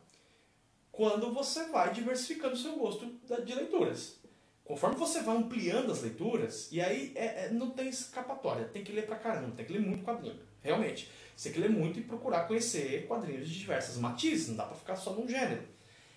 [0.90, 3.06] quando você vai diversificando o seu gosto
[3.44, 4.16] de leituras.
[4.64, 8.92] Conforme você vai ampliando as leituras, e aí é- é- não tem escapatória, tem que
[8.92, 11.10] ler pra caramba, tem que ler muito quadrinho, realmente.
[11.36, 14.76] Você tem que ler muito e procurar conhecer quadrinhos de diversas matizes, não dá pra
[14.76, 15.68] ficar só num gênero.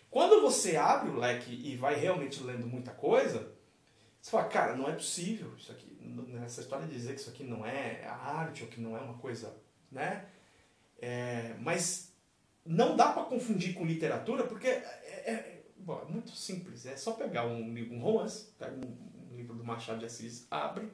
[0.09, 3.51] Quando você abre o leque e vai realmente lendo muita coisa,
[4.21, 5.96] você fala, cara, não é possível isso aqui.
[6.07, 9.17] Nessa história de dizer que isso aqui não é arte ou que não é uma
[9.17, 9.55] coisa,
[9.91, 10.25] né?
[10.99, 12.13] É, mas
[12.65, 14.83] não dá para confundir com literatura porque é,
[15.25, 16.85] é- bom, é muito simples.
[16.85, 20.91] É só pegar um, um romance, pega um, um livro do Machado de Assis, abre,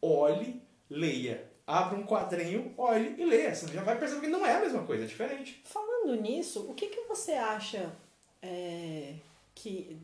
[0.00, 3.54] olhe, leia Abra um quadrinho, olhe e leia.
[3.54, 5.62] Você já vai perceber que não é a mesma coisa, é diferente.
[5.64, 7.90] Falando nisso, o que, que você acha
[8.42, 9.14] é,
[9.54, 9.98] que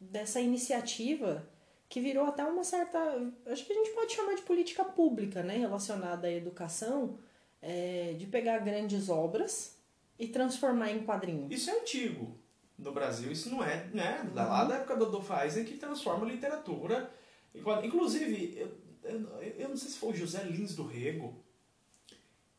[0.00, 1.46] dessa iniciativa
[1.94, 2.98] que virou até uma certa.
[3.46, 5.58] Acho que a gente pode chamar de política pública, né?
[5.58, 7.16] Relacionada à educação,
[7.62, 9.78] é, de pegar grandes obras
[10.18, 11.52] e transformar em quadrinhos.
[11.52, 12.36] Isso é antigo.
[12.76, 14.28] No Brasil, isso não é, né?
[14.34, 17.08] Lá da época do Adolfo Eisen que transforma literatura.
[17.54, 17.94] em quadrinho.
[17.94, 21.44] Inclusive, eu, eu, eu não sei se foi o José Lins do Rego,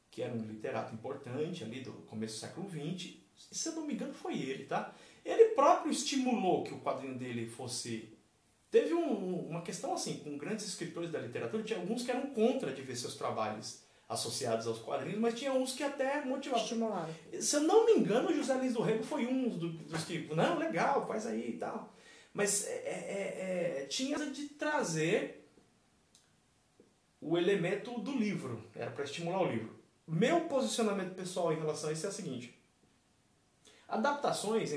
[0.10, 3.16] que era um literato importante ali do começo do século XX.
[3.36, 4.96] Se eu não me engano, foi ele, tá?
[5.26, 8.15] Ele próprio estimulou que o quadrinho dele fosse.
[8.76, 12.74] Teve um, uma questão assim, com grandes escritores da literatura, tinha alguns que eram contra
[12.74, 16.62] de ver seus trabalhos associados aos quadrinhos, mas tinha uns que até motivavam.
[16.62, 17.16] Estimularam.
[17.40, 20.28] Se eu não me engano, o José Lins do Rego foi um dos, dos que,
[20.36, 21.96] não, legal, faz aí e tal.
[22.34, 25.50] Mas é, é, é, tinha de trazer
[27.22, 29.74] o elemento do livro, era para estimular o livro.
[30.06, 32.62] Meu posicionamento pessoal em relação a isso é o seguinte:
[33.88, 34.70] adaptações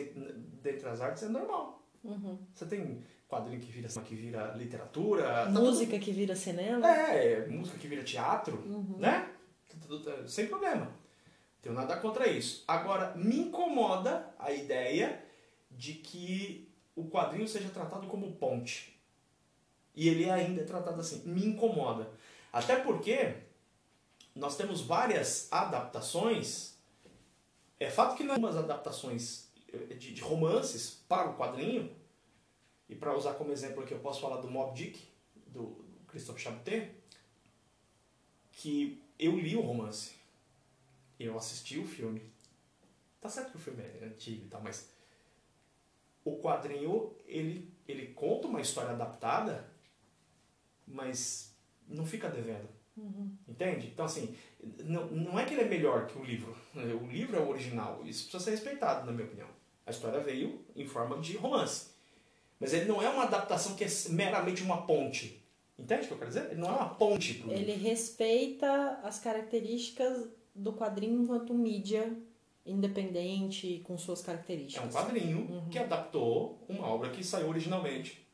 [0.62, 1.84] dentre as artes é normal.
[2.04, 2.38] Uhum.
[2.54, 5.46] Você tem quadrinho que vira, que vira literatura.
[5.50, 6.86] Música tudo- que vira cinema.
[6.88, 8.96] é, música que vira teatro, Uhum.
[8.98, 9.30] né?
[10.26, 10.90] Sem problema.
[11.60, 12.64] Tenho nada contra isso.
[12.66, 15.22] Agora, me incomoda a ideia
[15.70, 18.98] de que o quadrinho seja tratado como ponte.
[19.94, 21.22] E ele ainda é tratado assim.
[21.28, 22.08] Me incomoda.
[22.52, 23.34] Até porque
[24.34, 26.76] nós temos várias adaptações.
[27.78, 31.90] É fato que não umas adaptações eh, de romances para o quadrinho.
[32.88, 35.07] E para usar como exemplo aqui, eu posso falar do Mob Dick,
[35.48, 36.90] do, Christophe Chaputet,
[38.53, 40.16] que eu li o romance.
[41.20, 42.22] Eu assisti o filme.
[43.20, 44.90] Tá certo que o filme é antigo e tal, mas
[46.24, 49.68] o quadrinho, ele, ele conta uma história adaptada,
[50.87, 51.55] mas
[51.87, 52.68] não fica devendo.
[53.46, 53.88] Entende?
[53.88, 54.37] Então, assim,
[54.85, 56.57] não, não é que ele é melhor que o livro.
[56.74, 58.05] O livro é o original.
[58.05, 59.48] Isso precisa ser respeitado, na minha opinião.
[59.87, 61.90] A história veio em forma de romance.
[62.61, 65.42] Mas ele não é uma adaptação que é meramente uma ponte.
[65.79, 66.51] Entende o que eu quero dizer?
[66.51, 67.53] Ele não é uma ponte pro.
[67.53, 72.12] Ele respeita as características do quadrinho enquanto mídia
[72.66, 74.85] independente com suas É características.
[74.87, 78.27] um quadrinho que adaptou uma obra que saiu originalmente.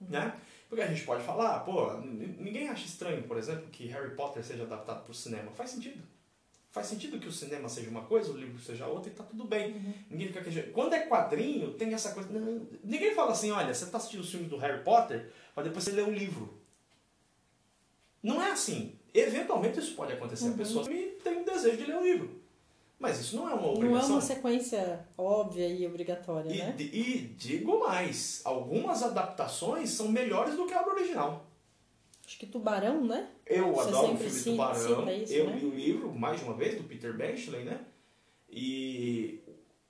[0.00, 0.34] Né?
[0.68, 4.62] Porque a gente pode falar, pô, ninguém acha estranho, por exemplo, que Harry Potter seja
[4.62, 5.50] adaptado para o cinema.
[5.52, 6.02] Faz sentido.
[6.72, 9.44] Faz sentido que o cinema seja uma coisa, o livro seja outra e tá tudo
[9.44, 9.74] bem.
[10.08, 10.70] Ninguém fica queixando.
[10.72, 12.30] Quando é quadrinho, tem essa coisa.
[12.30, 15.82] não, ninguém fala assim, olha, você tá assistindo os filmes do Harry Potter, para depois
[15.84, 16.54] você ler o livro.
[18.22, 18.94] Não é assim.
[19.12, 20.48] Eventualmente isso pode acontecer.
[20.48, 22.40] A pessoa tem um desejo de ler o livro.
[23.00, 24.10] Mas isso não é uma Não é obrigação.
[24.12, 26.76] uma sequência óbvia e obrigatória, E, né?
[26.78, 31.46] e digo mais, algumas adaptações são melhores do que a obra original.
[32.30, 33.28] Acho que Tubarão, né?
[33.44, 34.98] Eu Você adoro o filme cita- Tubarão.
[35.00, 35.56] cita isso, eu né?
[35.58, 37.80] li o livro mais de uma vez, do Peter Benchley, né?
[38.48, 39.40] E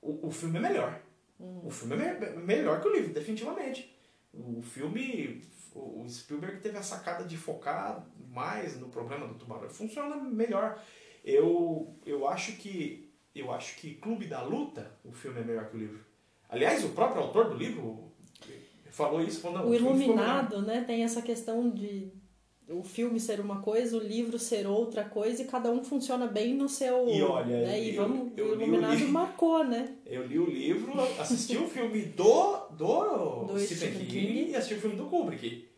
[0.01, 0.99] o, o filme é melhor.
[1.39, 1.61] Hum.
[1.67, 3.95] O filme é me- melhor que o livro, definitivamente.
[4.33, 5.43] O filme,
[5.75, 9.69] o Spielberg teve a sacada de focar mais no problema do tubarão.
[9.69, 10.83] Funciona melhor.
[11.23, 15.77] Eu, eu acho que eu acho que Clube da Luta, o filme é melhor que
[15.77, 16.01] o livro.
[16.49, 18.11] Aliás, o próprio autor do livro
[18.91, 19.43] falou isso.
[19.43, 19.89] Falou, não, O melhor.
[19.95, 22.11] Iluminado, né, tem essa questão de
[22.71, 26.55] o filme ser uma coisa, o livro ser outra coisa e cada um funciona bem
[26.55, 27.09] no seu.
[27.09, 27.81] E olha, né?
[27.83, 29.13] E eu- vamos, eu o li o Iluminado livro.
[29.13, 29.93] marcou, né?
[30.07, 34.51] Eu li o livro, assisti o filme do, do, Do Stephen King, King.
[34.51, 35.69] e assisti o filme do Kubrick.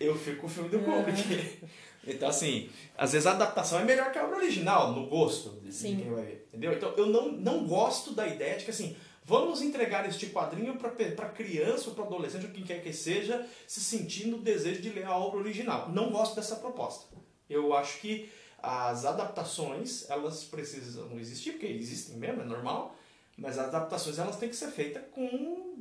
[0.00, 1.58] Eu fico com o filme do Kubrick.
[2.06, 5.72] Então, assim, às vezes a adaptação é melhor que a obra original, no gosto de
[5.72, 5.96] Sim.
[5.96, 6.46] quem vai ver.
[6.48, 6.72] Entendeu?
[6.72, 11.28] Então, eu não, não gosto da ideia de que, assim, vamos entregar este quadrinho para
[11.30, 15.06] criança ou para adolescente, ou quem quer que seja, se sentindo o desejo de ler
[15.06, 15.88] a obra original.
[15.90, 17.06] Não gosto dessa proposta.
[17.48, 18.30] Eu acho que
[18.62, 22.96] as adaptações, elas precisam existir, porque existem mesmo, é normal,
[23.36, 25.76] mas as adaptações elas têm que ser feitas com,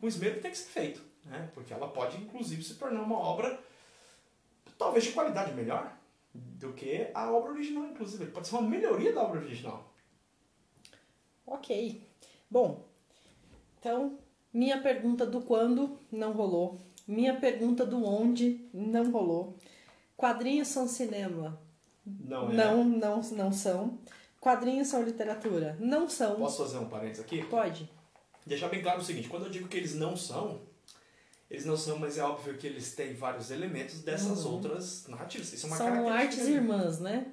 [0.00, 1.00] com esmero que tem que ser feito.
[1.24, 1.50] Né?
[1.54, 3.58] Porque ela pode, inclusive, se tornar uma obra
[4.76, 5.92] talvez de qualidade melhor
[6.34, 8.26] do que a obra original, inclusive.
[8.26, 9.92] Pode ser uma melhoria da obra original.
[11.46, 12.02] Ok.
[12.50, 12.86] Bom,
[13.78, 14.18] então,
[14.52, 16.80] minha pergunta do quando não rolou.
[17.06, 19.56] Minha pergunta do onde não rolou.
[20.16, 21.58] Quadrinhos são cinema?
[22.04, 22.54] Não é?
[22.54, 23.98] Não, não, não são.
[24.40, 25.76] Quadrinhos são literatura?
[25.80, 26.36] Não são.
[26.36, 27.44] Posso fazer um parênteses aqui?
[27.44, 27.90] Pode.
[28.46, 30.60] Deixar bem claro o seguinte, quando eu digo que eles não são,
[31.50, 35.52] eles não são, mas é óbvio que eles têm vários elementos dessas outras narrativas.
[35.52, 35.94] Isso é uma Uhum.
[36.04, 37.32] são artes irmãs, né?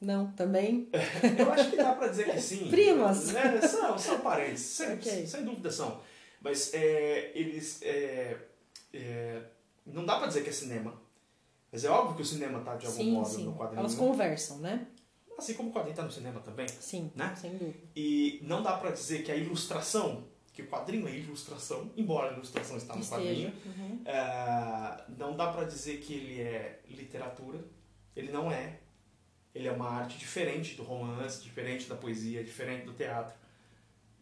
[0.00, 0.88] Não, também?
[1.38, 2.68] Eu acho que dá pra dizer que sim.
[2.68, 3.32] Primas.
[3.32, 3.60] Né?
[3.62, 5.26] São, são parentes, sem, Ok.
[5.26, 6.00] sem dúvida são.
[6.40, 7.80] Mas é, eles.
[7.82, 8.36] é,
[8.92, 9.42] é,
[9.86, 11.00] não dá pra dizer que é cinema.
[11.72, 13.44] Mas é óbvio que o cinema tá de algum sim, modo sim.
[13.44, 13.80] no quadrinho.
[13.80, 14.86] Elas conversam, né?
[15.36, 16.66] Assim como o quadrinho tá no cinema também.
[16.68, 17.34] Sim, Né?
[17.36, 17.78] sem dúvida.
[17.94, 22.32] E não dá pra dizer que a ilustração, que o quadrinho é ilustração, embora a
[22.34, 23.20] ilustração está no Esteja.
[23.22, 24.00] quadrinho, Uhum.
[24.06, 27.62] é, não dá pra dizer que ele é literatura.
[28.14, 28.78] Ele não é.
[29.56, 33.34] Ele é uma arte diferente do romance, diferente da poesia, diferente do teatro.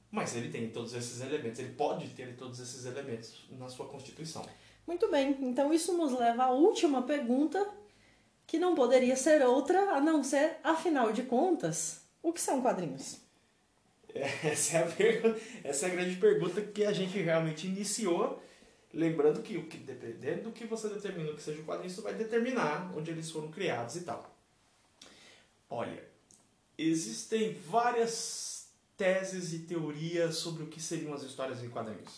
[0.09, 1.59] Mas ele tem todos esses elementos.
[1.59, 4.47] Ele pode ter todos esses elementos na sua constituição.
[4.87, 7.68] Muito bem, então isso nos leva à última pergunta,
[8.47, 13.18] que não poderia ser outra a não ser, afinal de contas, o que são quadrinhos?
[14.14, 18.40] Essa é a, pergunta, essa é a grande pergunta que a gente realmente iniciou.
[18.92, 22.14] Lembrando que, o que dependendo do que você determina que seja o quadrinho, isso vai
[22.14, 24.34] determinar onde eles foram criados e tal.
[25.76, 26.08] Olha,
[26.78, 32.16] existem várias teses e teorias sobre o que seriam as histórias em quadrinhos.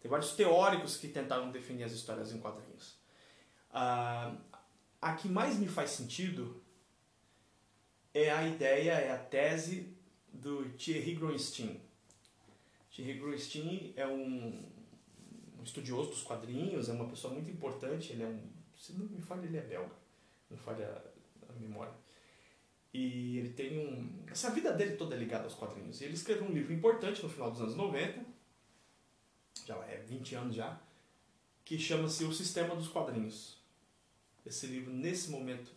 [0.00, 2.98] Tem vários teóricos que tentaram definir as histórias em quadrinhos.
[3.70, 4.34] Ah,
[5.00, 6.60] a que mais me faz sentido
[8.12, 9.96] é a ideia, é a tese
[10.32, 11.80] do Thierry Groenstein.
[12.90, 14.68] Thierry Groenstein é um,
[15.56, 18.42] um estudioso dos quadrinhos, é uma pessoa muito importante, ele é um,
[18.76, 19.94] se não me falha, ele é belga,
[20.50, 21.00] não falha
[21.48, 21.94] a memória.
[22.92, 26.00] E ele tem um, essa vida dele toda é ligada aos quadrinhos.
[26.00, 28.24] E ele escreveu um livro importante no final dos anos 90,
[29.66, 30.80] já é 20 anos já,
[31.64, 33.58] que chama-se O Sistema dos Quadrinhos.
[34.46, 35.70] Esse livro, nesse momento,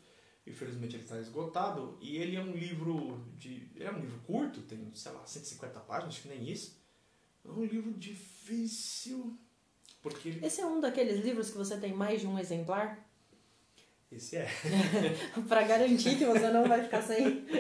[0.47, 3.67] infelizmente ele está esgotado, e ele é um livro de.
[3.77, 6.79] É um livro curto, tem, sei lá, 150 páginas, acho que nem isso.
[7.43, 9.37] É um livro difícil.
[10.01, 13.05] Porque Esse é um daqueles livros que você tem mais de um exemplar,
[14.11, 14.47] esse é.
[15.47, 17.45] para garantir que você não vai ficar sem.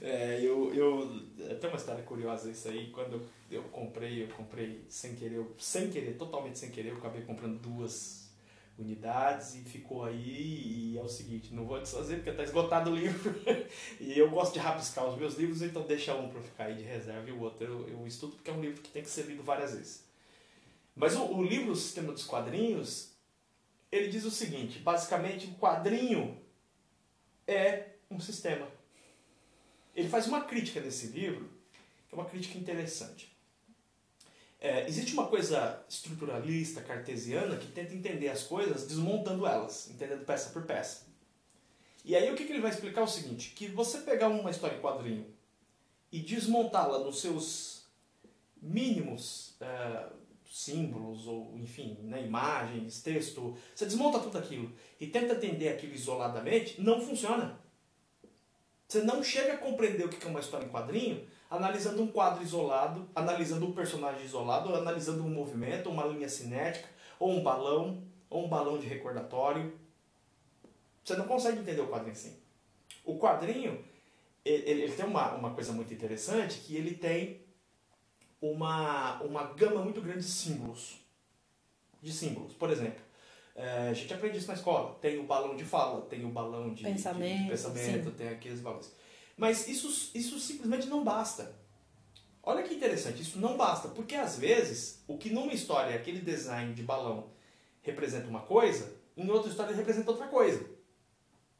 [0.00, 1.26] É, eu, eu.
[1.60, 2.90] Tem uma história curiosa isso aí.
[2.90, 7.58] Quando eu, comprei, eu comprei sem querer, sem querer, totalmente sem querer, eu acabei comprando
[7.58, 8.30] duas
[8.78, 10.92] unidades e ficou aí.
[10.92, 13.34] E é o seguinte, não vou desfazer porque tá esgotado o livro.
[14.00, 16.84] e eu gosto de rabiscar os meus livros, então deixa um para ficar aí de
[16.84, 19.22] reserva e o outro eu, eu estudo porque é um livro que tem que ser
[19.22, 20.04] lido várias vezes.
[20.94, 23.17] Mas o, o livro O Sistema dos Quadrinhos,
[23.90, 26.40] ele diz o seguinte: basicamente, o quadrinho
[27.46, 28.68] é um sistema.
[29.94, 31.50] Ele faz uma crítica nesse livro,
[32.12, 33.36] é uma crítica interessante.
[34.60, 40.50] É, existe uma coisa estruturalista, cartesiana, que tenta entender as coisas desmontando elas, entendendo peça
[40.50, 41.06] por peça.
[42.04, 44.50] E aí o que, que ele vai explicar é o seguinte, que você pegar uma
[44.50, 45.26] história em quadrinho
[46.10, 47.82] e desmontá-la nos seus
[48.60, 50.06] mínimos é,
[50.50, 56.80] símbolos, ou enfim, né, imagens, texto, você desmonta tudo aquilo e tenta entender aquilo isoladamente,
[56.80, 57.60] não funciona.
[58.86, 62.42] Você não chega a compreender o que é uma história em quadrinho analisando um quadro
[62.42, 68.02] isolado, analisando um personagem isolado, ou analisando um movimento, uma linha cinética, ou um balão,
[68.28, 69.72] ou um balão de recordatório.
[71.02, 72.36] Você não consegue entender o quadrinho assim.
[73.04, 73.82] O quadrinho,
[74.44, 77.40] ele, ele tem uma, uma coisa muito interessante, que ele tem
[78.40, 80.98] uma, uma gama muito grande de símbolos.
[82.02, 82.52] De símbolos.
[82.54, 83.00] Por exemplo,
[83.56, 84.94] eh, a gente aprende isso na escola.
[85.00, 88.16] Tem o balão de fala, tem o balão de de- Pensamento, de, pensamento sim.
[88.16, 88.92] tem aqueles balões.
[89.36, 91.54] Mas isso, isso simplesmente não basta.
[92.42, 96.72] Olha que interessante, isso não basta, porque às vezes o que numa história aquele design
[96.72, 97.30] de balão
[97.82, 100.64] representa uma coisa, em outra história representa outra coisa.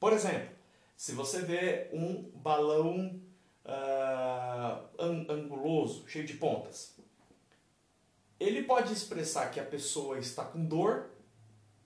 [0.00, 0.48] Por exemplo,
[0.96, 3.20] se você vê um balão
[3.66, 4.27] an-
[4.98, 6.94] anguloso, cheio de pontas,
[8.40, 11.10] ele pode expressar que a pessoa está com dor,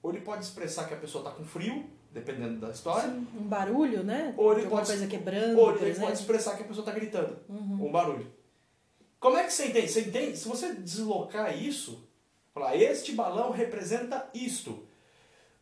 [0.03, 4.03] ou ele pode expressar que a pessoa está com frio, dependendo da história, Um barulho,
[4.05, 4.35] né?
[4.37, 7.87] Ou ele pode- coisa quebrando, ou ele pode expressar que a pessoa está gritando, Uhum.
[7.87, 8.31] um barulho.
[9.19, 9.89] Como é que você entende?
[9.89, 10.37] Você entende?
[10.37, 12.07] Se você deslocar isso,
[12.53, 14.87] falar, este balão representa isto.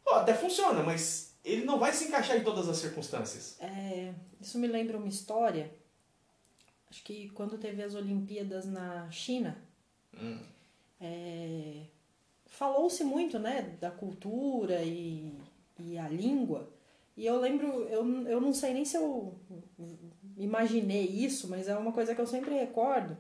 [0.05, 3.57] Ó, até funciona, mas ele não vai se encaixar em todas as circunstâncias.
[3.61, 5.71] É, isso me lembra uma história.
[6.91, 9.57] Acho que quando teve as Olimpíadas na China,
[10.21, 10.39] Hum.
[11.01, 11.83] é,
[12.47, 15.33] falou-se muito, né, da cultura e,
[15.79, 16.69] e a língua.
[17.17, 19.35] E eu lembro, eu, eu não sei nem se eu
[20.37, 23.17] imaginei isso, mas é uma coisa que eu sempre recordo.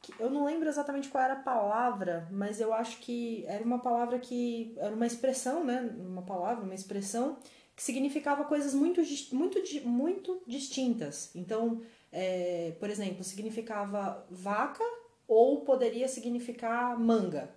[0.00, 3.80] Que eu não lembro exatamente qual era a palavra, mas eu acho que era uma
[3.80, 4.74] palavra que.
[4.76, 5.92] Era uma expressão, né?
[5.98, 7.36] Uma palavra, uma expressão
[7.74, 11.34] que significava coisas muito, muito, muito distintas.
[11.34, 11.82] Então,
[12.18, 14.82] é, por exemplo, significava vaca
[15.28, 17.50] ou poderia significar manga.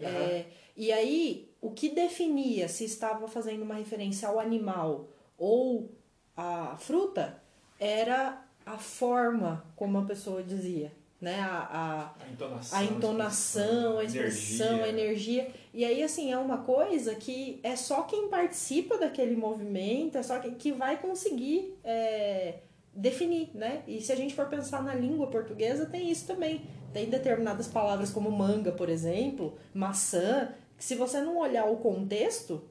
[0.00, 5.90] É, e aí, o que definia se estava fazendo uma referência ao animal ou
[6.34, 7.42] à fruta
[7.78, 10.90] era a forma como a pessoa dizia.
[11.20, 11.38] né?
[11.40, 15.50] A, A entonação, a, a entonação, a expressão, a energia.
[15.74, 20.38] E aí, assim, é uma coisa que é só quem participa daquele movimento, é só
[20.40, 22.60] quem que vai conseguir é,
[22.94, 23.82] definir, né?
[23.86, 26.66] E se a gente for pensar na língua portuguesa, tem isso também.
[26.92, 32.68] Tem determinadas palavras como manga, por exemplo, maçã, que se você não olhar o contexto,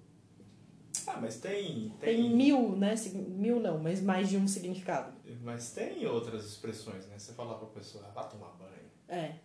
[1.08, 2.94] Ah, mas tem, tem, tem, mil, né?
[3.14, 5.12] Mil não, mas mais de um significado.
[5.42, 7.18] Mas tem outras expressões, né?
[7.18, 8.72] Você falar pra pessoa, vai tomar banho.
[9.08, 9.36] É.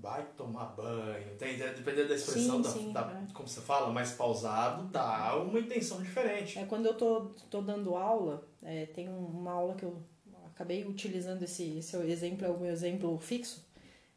[0.00, 1.36] Vai tomar banho.
[1.36, 3.32] Tem, dependendo da expressão, Sim, da, sim, da- é.
[3.32, 6.56] como você fala, mais pausado, dá uma intenção diferente.
[6.58, 10.00] É quando eu tô, tô dando aula, é, tem um- uma aula que eu
[10.46, 13.66] acabei utilizando esse, esse exemplo, é o meu exemplo fixo.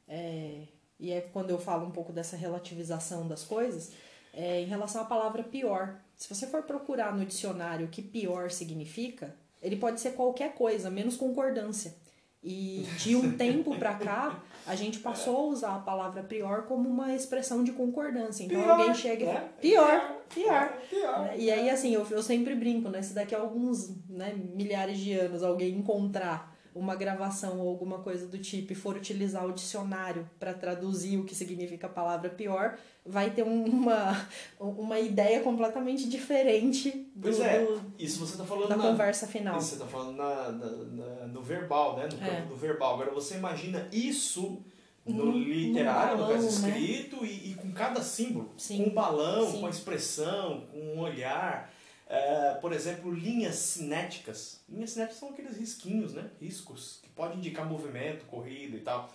[0.08, 0.64] É,
[1.00, 3.92] e é quando eu falo um pouco dessa relativização das coisas,
[4.34, 6.00] é, em relação à palavra pior.
[6.16, 10.92] Se você for procurar no dicionário o que pior significa, ele pode ser qualquer coisa,
[10.92, 11.96] menos concordância.
[12.44, 16.90] E de um tempo pra cá, a gente passou a usar a palavra pior como
[16.90, 18.44] uma expressão de concordância.
[18.44, 19.34] Então Pior, alguém chega e né?
[19.34, 20.78] fala, pior, pior.
[20.90, 21.20] Pior.
[21.20, 21.36] Né?
[21.38, 23.02] E aí, assim, eu, eu sempre brinco, né?
[23.04, 28.26] Se daqui a alguns né, milhares de anos alguém encontrar uma gravação ou alguma coisa
[28.28, 32.78] do tipo e for utilizar o dicionário para traduzir o que significa a palavra pior,
[33.06, 34.28] vai ter um- uma,
[34.60, 39.28] uma ideia completamente diferente do, Pois é, do- Isso você tá falando da na, conversa
[39.28, 39.58] final.
[39.58, 42.04] Isso você tá falando na, na- no verbal, né?
[42.12, 42.42] No campo É.
[42.46, 42.94] do verbal.
[42.94, 44.62] Agora você imagina isso
[45.06, 46.80] no Num- literário, no caso balão, né?
[46.80, 48.52] escrito, e, e com cada símbolo.
[48.56, 48.84] Sim.
[48.84, 49.60] Com um balão, Sim.
[49.60, 51.74] com a expressão, com um olhar.
[52.14, 54.60] É, por exemplo, linhas cinéticas.
[54.68, 56.30] Linhas cinéticas são aqueles risquinhos, né?
[56.42, 59.10] Riscos, que podem indicar movimento, corrida e tal.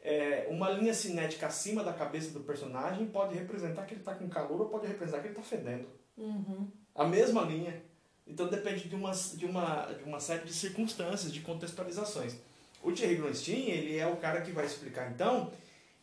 [0.00, 4.30] É, uma linha cinética acima da cabeça do personagem pode representar que ele está com
[4.30, 5.86] calor ou pode representar que ele está fedendo.
[6.16, 6.66] Uhum.
[6.94, 7.82] A mesma linha.
[8.26, 12.34] Então depende de uma, de uma, de uma série de circunstâncias, de contextualizações.
[12.82, 15.52] O Thierry Grunstein, ele é o cara que vai explicar então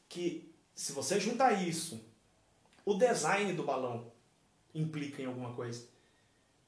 [0.07, 1.99] que se você juntar isso,
[2.85, 4.11] o design do balão
[4.75, 5.94] implica em alguma coisa.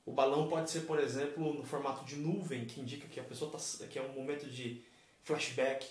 [0.07, 3.51] O balão pode ser, por exemplo, no formato de nuvem, que indica que a pessoa
[3.51, 4.81] tá, que é um momento de
[5.23, 5.85] flashback,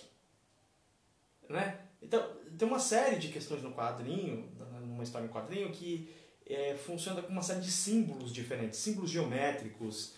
[1.48, 1.78] né?
[2.02, 2.26] Então,
[2.58, 4.48] tem uma série de questões no quadrinho,
[4.80, 6.08] numa história em quadrinho, que
[6.46, 10.14] é, funciona com uma série de símbolos diferentes, símbolos geométricos,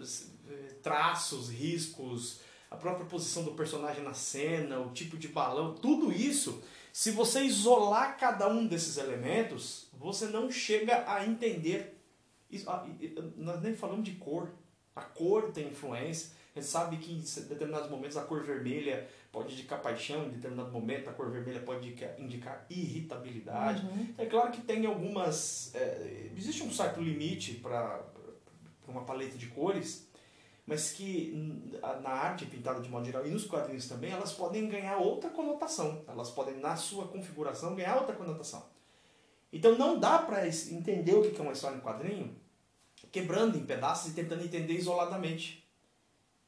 [0.00, 0.30] s-
[0.82, 2.40] traços, riscos,
[2.70, 7.42] a própria posição do personagem na cena, o tipo de balão, tudo isso, se você
[7.42, 11.98] isolar cada um desses elementos, você não chega a entender.
[12.52, 12.86] Isso, ah,
[13.36, 14.50] nós nem falamos de cor.
[14.94, 16.32] A cor tem influência.
[16.54, 20.70] A gente sabe que em determinados momentos a cor vermelha pode indicar paixão, em determinado
[20.70, 23.86] momento a cor vermelha pode indicar, indicar irritabilidade.
[23.86, 24.14] Uhum.
[24.18, 25.74] É claro que tem algumas.
[25.74, 28.04] é, existe um certo limite para
[28.86, 30.06] uma paleta de cores,
[30.66, 31.32] mas que
[32.02, 36.04] na arte pintada de modo geral e nos quadrinhos também, elas podem ganhar outra conotação.
[36.06, 38.62] Elas podem, na sua configuração, ganhar outra conotação.
[39.50, 42.41] Então não dá para entender o que é uma história em quadrinho
[43.12, 45.62] quebrando em pedaços e tentando entender isoladamente.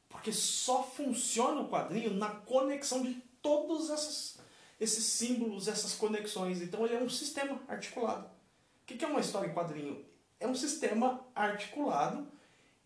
[0.09, 4.39] Porque só funciona o quadrinho na conexão de todos essas,
[4.81, 6.63] esses símbolos, essas conexões.
[6.63, 8.27] Então ele é um sistema articulado.
[8.83, 10.05] O que é uma história em quadrinho?
[10.41, 12.27] É um sistema articulado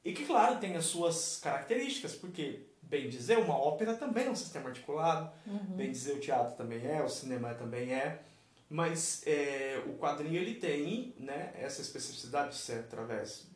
[0.05, 4.37] e que, claro, tem as suas características, porque, bem dizer, uma ópera também é um
[4.37, 5.77] sistema articulado, Uhum.
[5.77, 8.23] bem dizer, o teatro também é, o cinema também é,
[8.71, 13.47] mas é, o quadrinho ele tem né, essa especificidade de ser através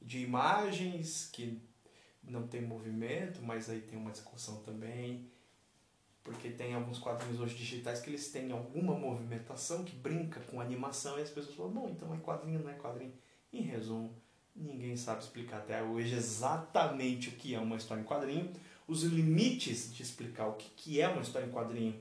[0.00, 1.60] de imagens que
[2.22, 5.28] não tem movimento, mas aí tem uma discussão também,
[6.22, 11.18] porque tem alguns quadrinhos hoje digitais que eles têm alguma movimentação que brinca com animação
[11.18, 13.12] e as pessoas falam, bom, então é quadrinho, não é quadrinho.
[13.52, 14.14] Em resumo,
[14.54, 18.52] ninguém sabe explicar até hoje exatamente o que é uma história em quadrinho.
[18.86, 21.98] Os limites de explicar o que é uma história em quadrinho,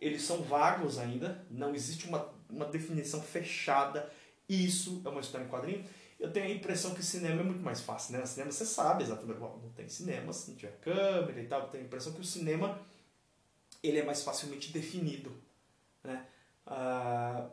[0.00, 4.10] eles são vagos ainda, não existe uma, uma definição fechada,
[4.48, 5.84] isso é uma história em quadrinho.
[6.22, 8.20] Eu tenho a impressão que cinema é muito mais fácil, né?
[8.20, 11.62] No cinema você sabe exatamente, bom, não tem cinema, se não tiver câmera e tal,
[11.62, 12.80] eu tenho a impressão que o cinema
[13.82, 15.32] ele é mais facilmente definido,
[16.04, 16.24] né?
[16.64, 17.48] Ah,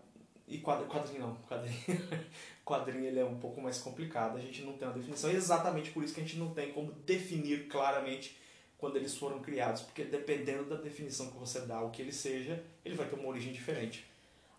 [0.48, 1.80] e quadrinho, quadrinho não, quadrinho,
[2.64, 5.38] quadrinho ele é um pouco mais complicado, a gente não tem uma definição, e é
[5.38, 8.38] exatamente por isso que a gente não tem como definir claramente
[8.78, 12.64] quando eles foram criados, porque dependendo da definição que você dá ao que ele seja,
[12.86, 14.09] ele vai ter uma origem diferente.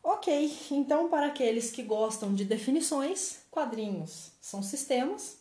[0.03, 5.38] Ok, então para aqueles que gostam de definições, quadrinhos são sistemas,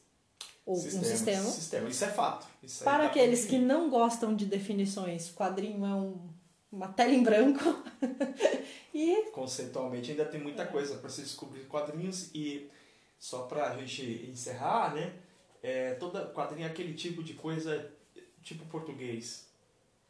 [0.66, 1.49] ou um sistema.
[1.49, 2.47] Sistema, isso é fato.
[2.62, 6.30] Isso Para aqueles que não gostam de definições, quadrinho é um,
[6.72, 7.64] uma tela em branco.
[8.93, 12.70] e Conceitualmente ainda tem muita coisa para se descobrir quadrinhos e
[13.18, 15.14] só pra gente encerrar, né?
[15.64, 17.91] É, toda quadrinho é aquele tipo de coisa
[18.43, 19.47] tipo português.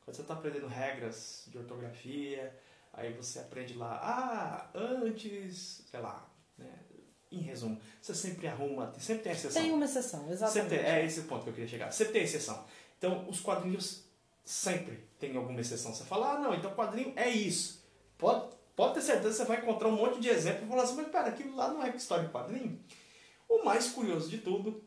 [0.03, 2.53] Quando você está aprendendo regras de ortografia,
[2.99, 6.67] aí você aprende lá, ah, antes, sei lá, né?
[7.31, 9.61] Em resumo, você sempre arruma, sempre tem exceção.
[9.61, 10.69] Tem uma exceção, exatamente.
[10.69, 11.91] Tem, é esse o ponto que eu queria chegar.
[11.91, 12.65] Sempre tem exceção.
[12.97, 14.03] Então, os quadrinhos
[14.43, 15.93] sempre tem alguma exceção.
[15.93, 17.85] Você fala, ah, não, então quadrinho é isso.
[18.17, 20.95] Pode, pode ter certeza que você vai encontrar um monte de exemplos e falar assim,
[20.95, 22.79] mas pera, aquilo lá não é história de quadrinho?
[23.47, 24.83] O mais curioso de tudo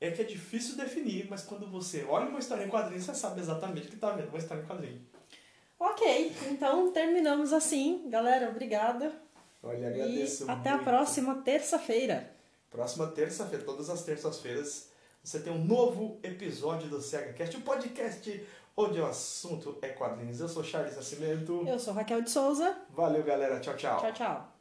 [0.00, 3.40] é que é difícil definir, mas quando você olha uma história em quadrinho, você sabe
[3.40, 5.06] exatamente que está vendo uma história em quadrinho.
[5.82, 8.08] Ok, então terminamos assim.
[8.08, 9.12] Galera, obrigada.
[9.60, 10.46] Olha, agradeço.
[10.46, 10.82] E até muito.
[10.82, 12.30] a próxima terça-feira.
[12.70, 14.90] Próxima terça-feira, todas as terças-feiras,
[15.22, 20.38] você tem um novo episódio do SegaCast, o um podcast onde o assunto é quadrinhos.
[20.38, 21.64] Eu sou Charles Nascimento.
[21.66, 22.76] Eu sou Raquel de Souza.
[22.90, 23.58] Valeu, galera.
[23.58, 23.98] Tchau, tchau.
[23.98, 24.51] Tchau, tchau.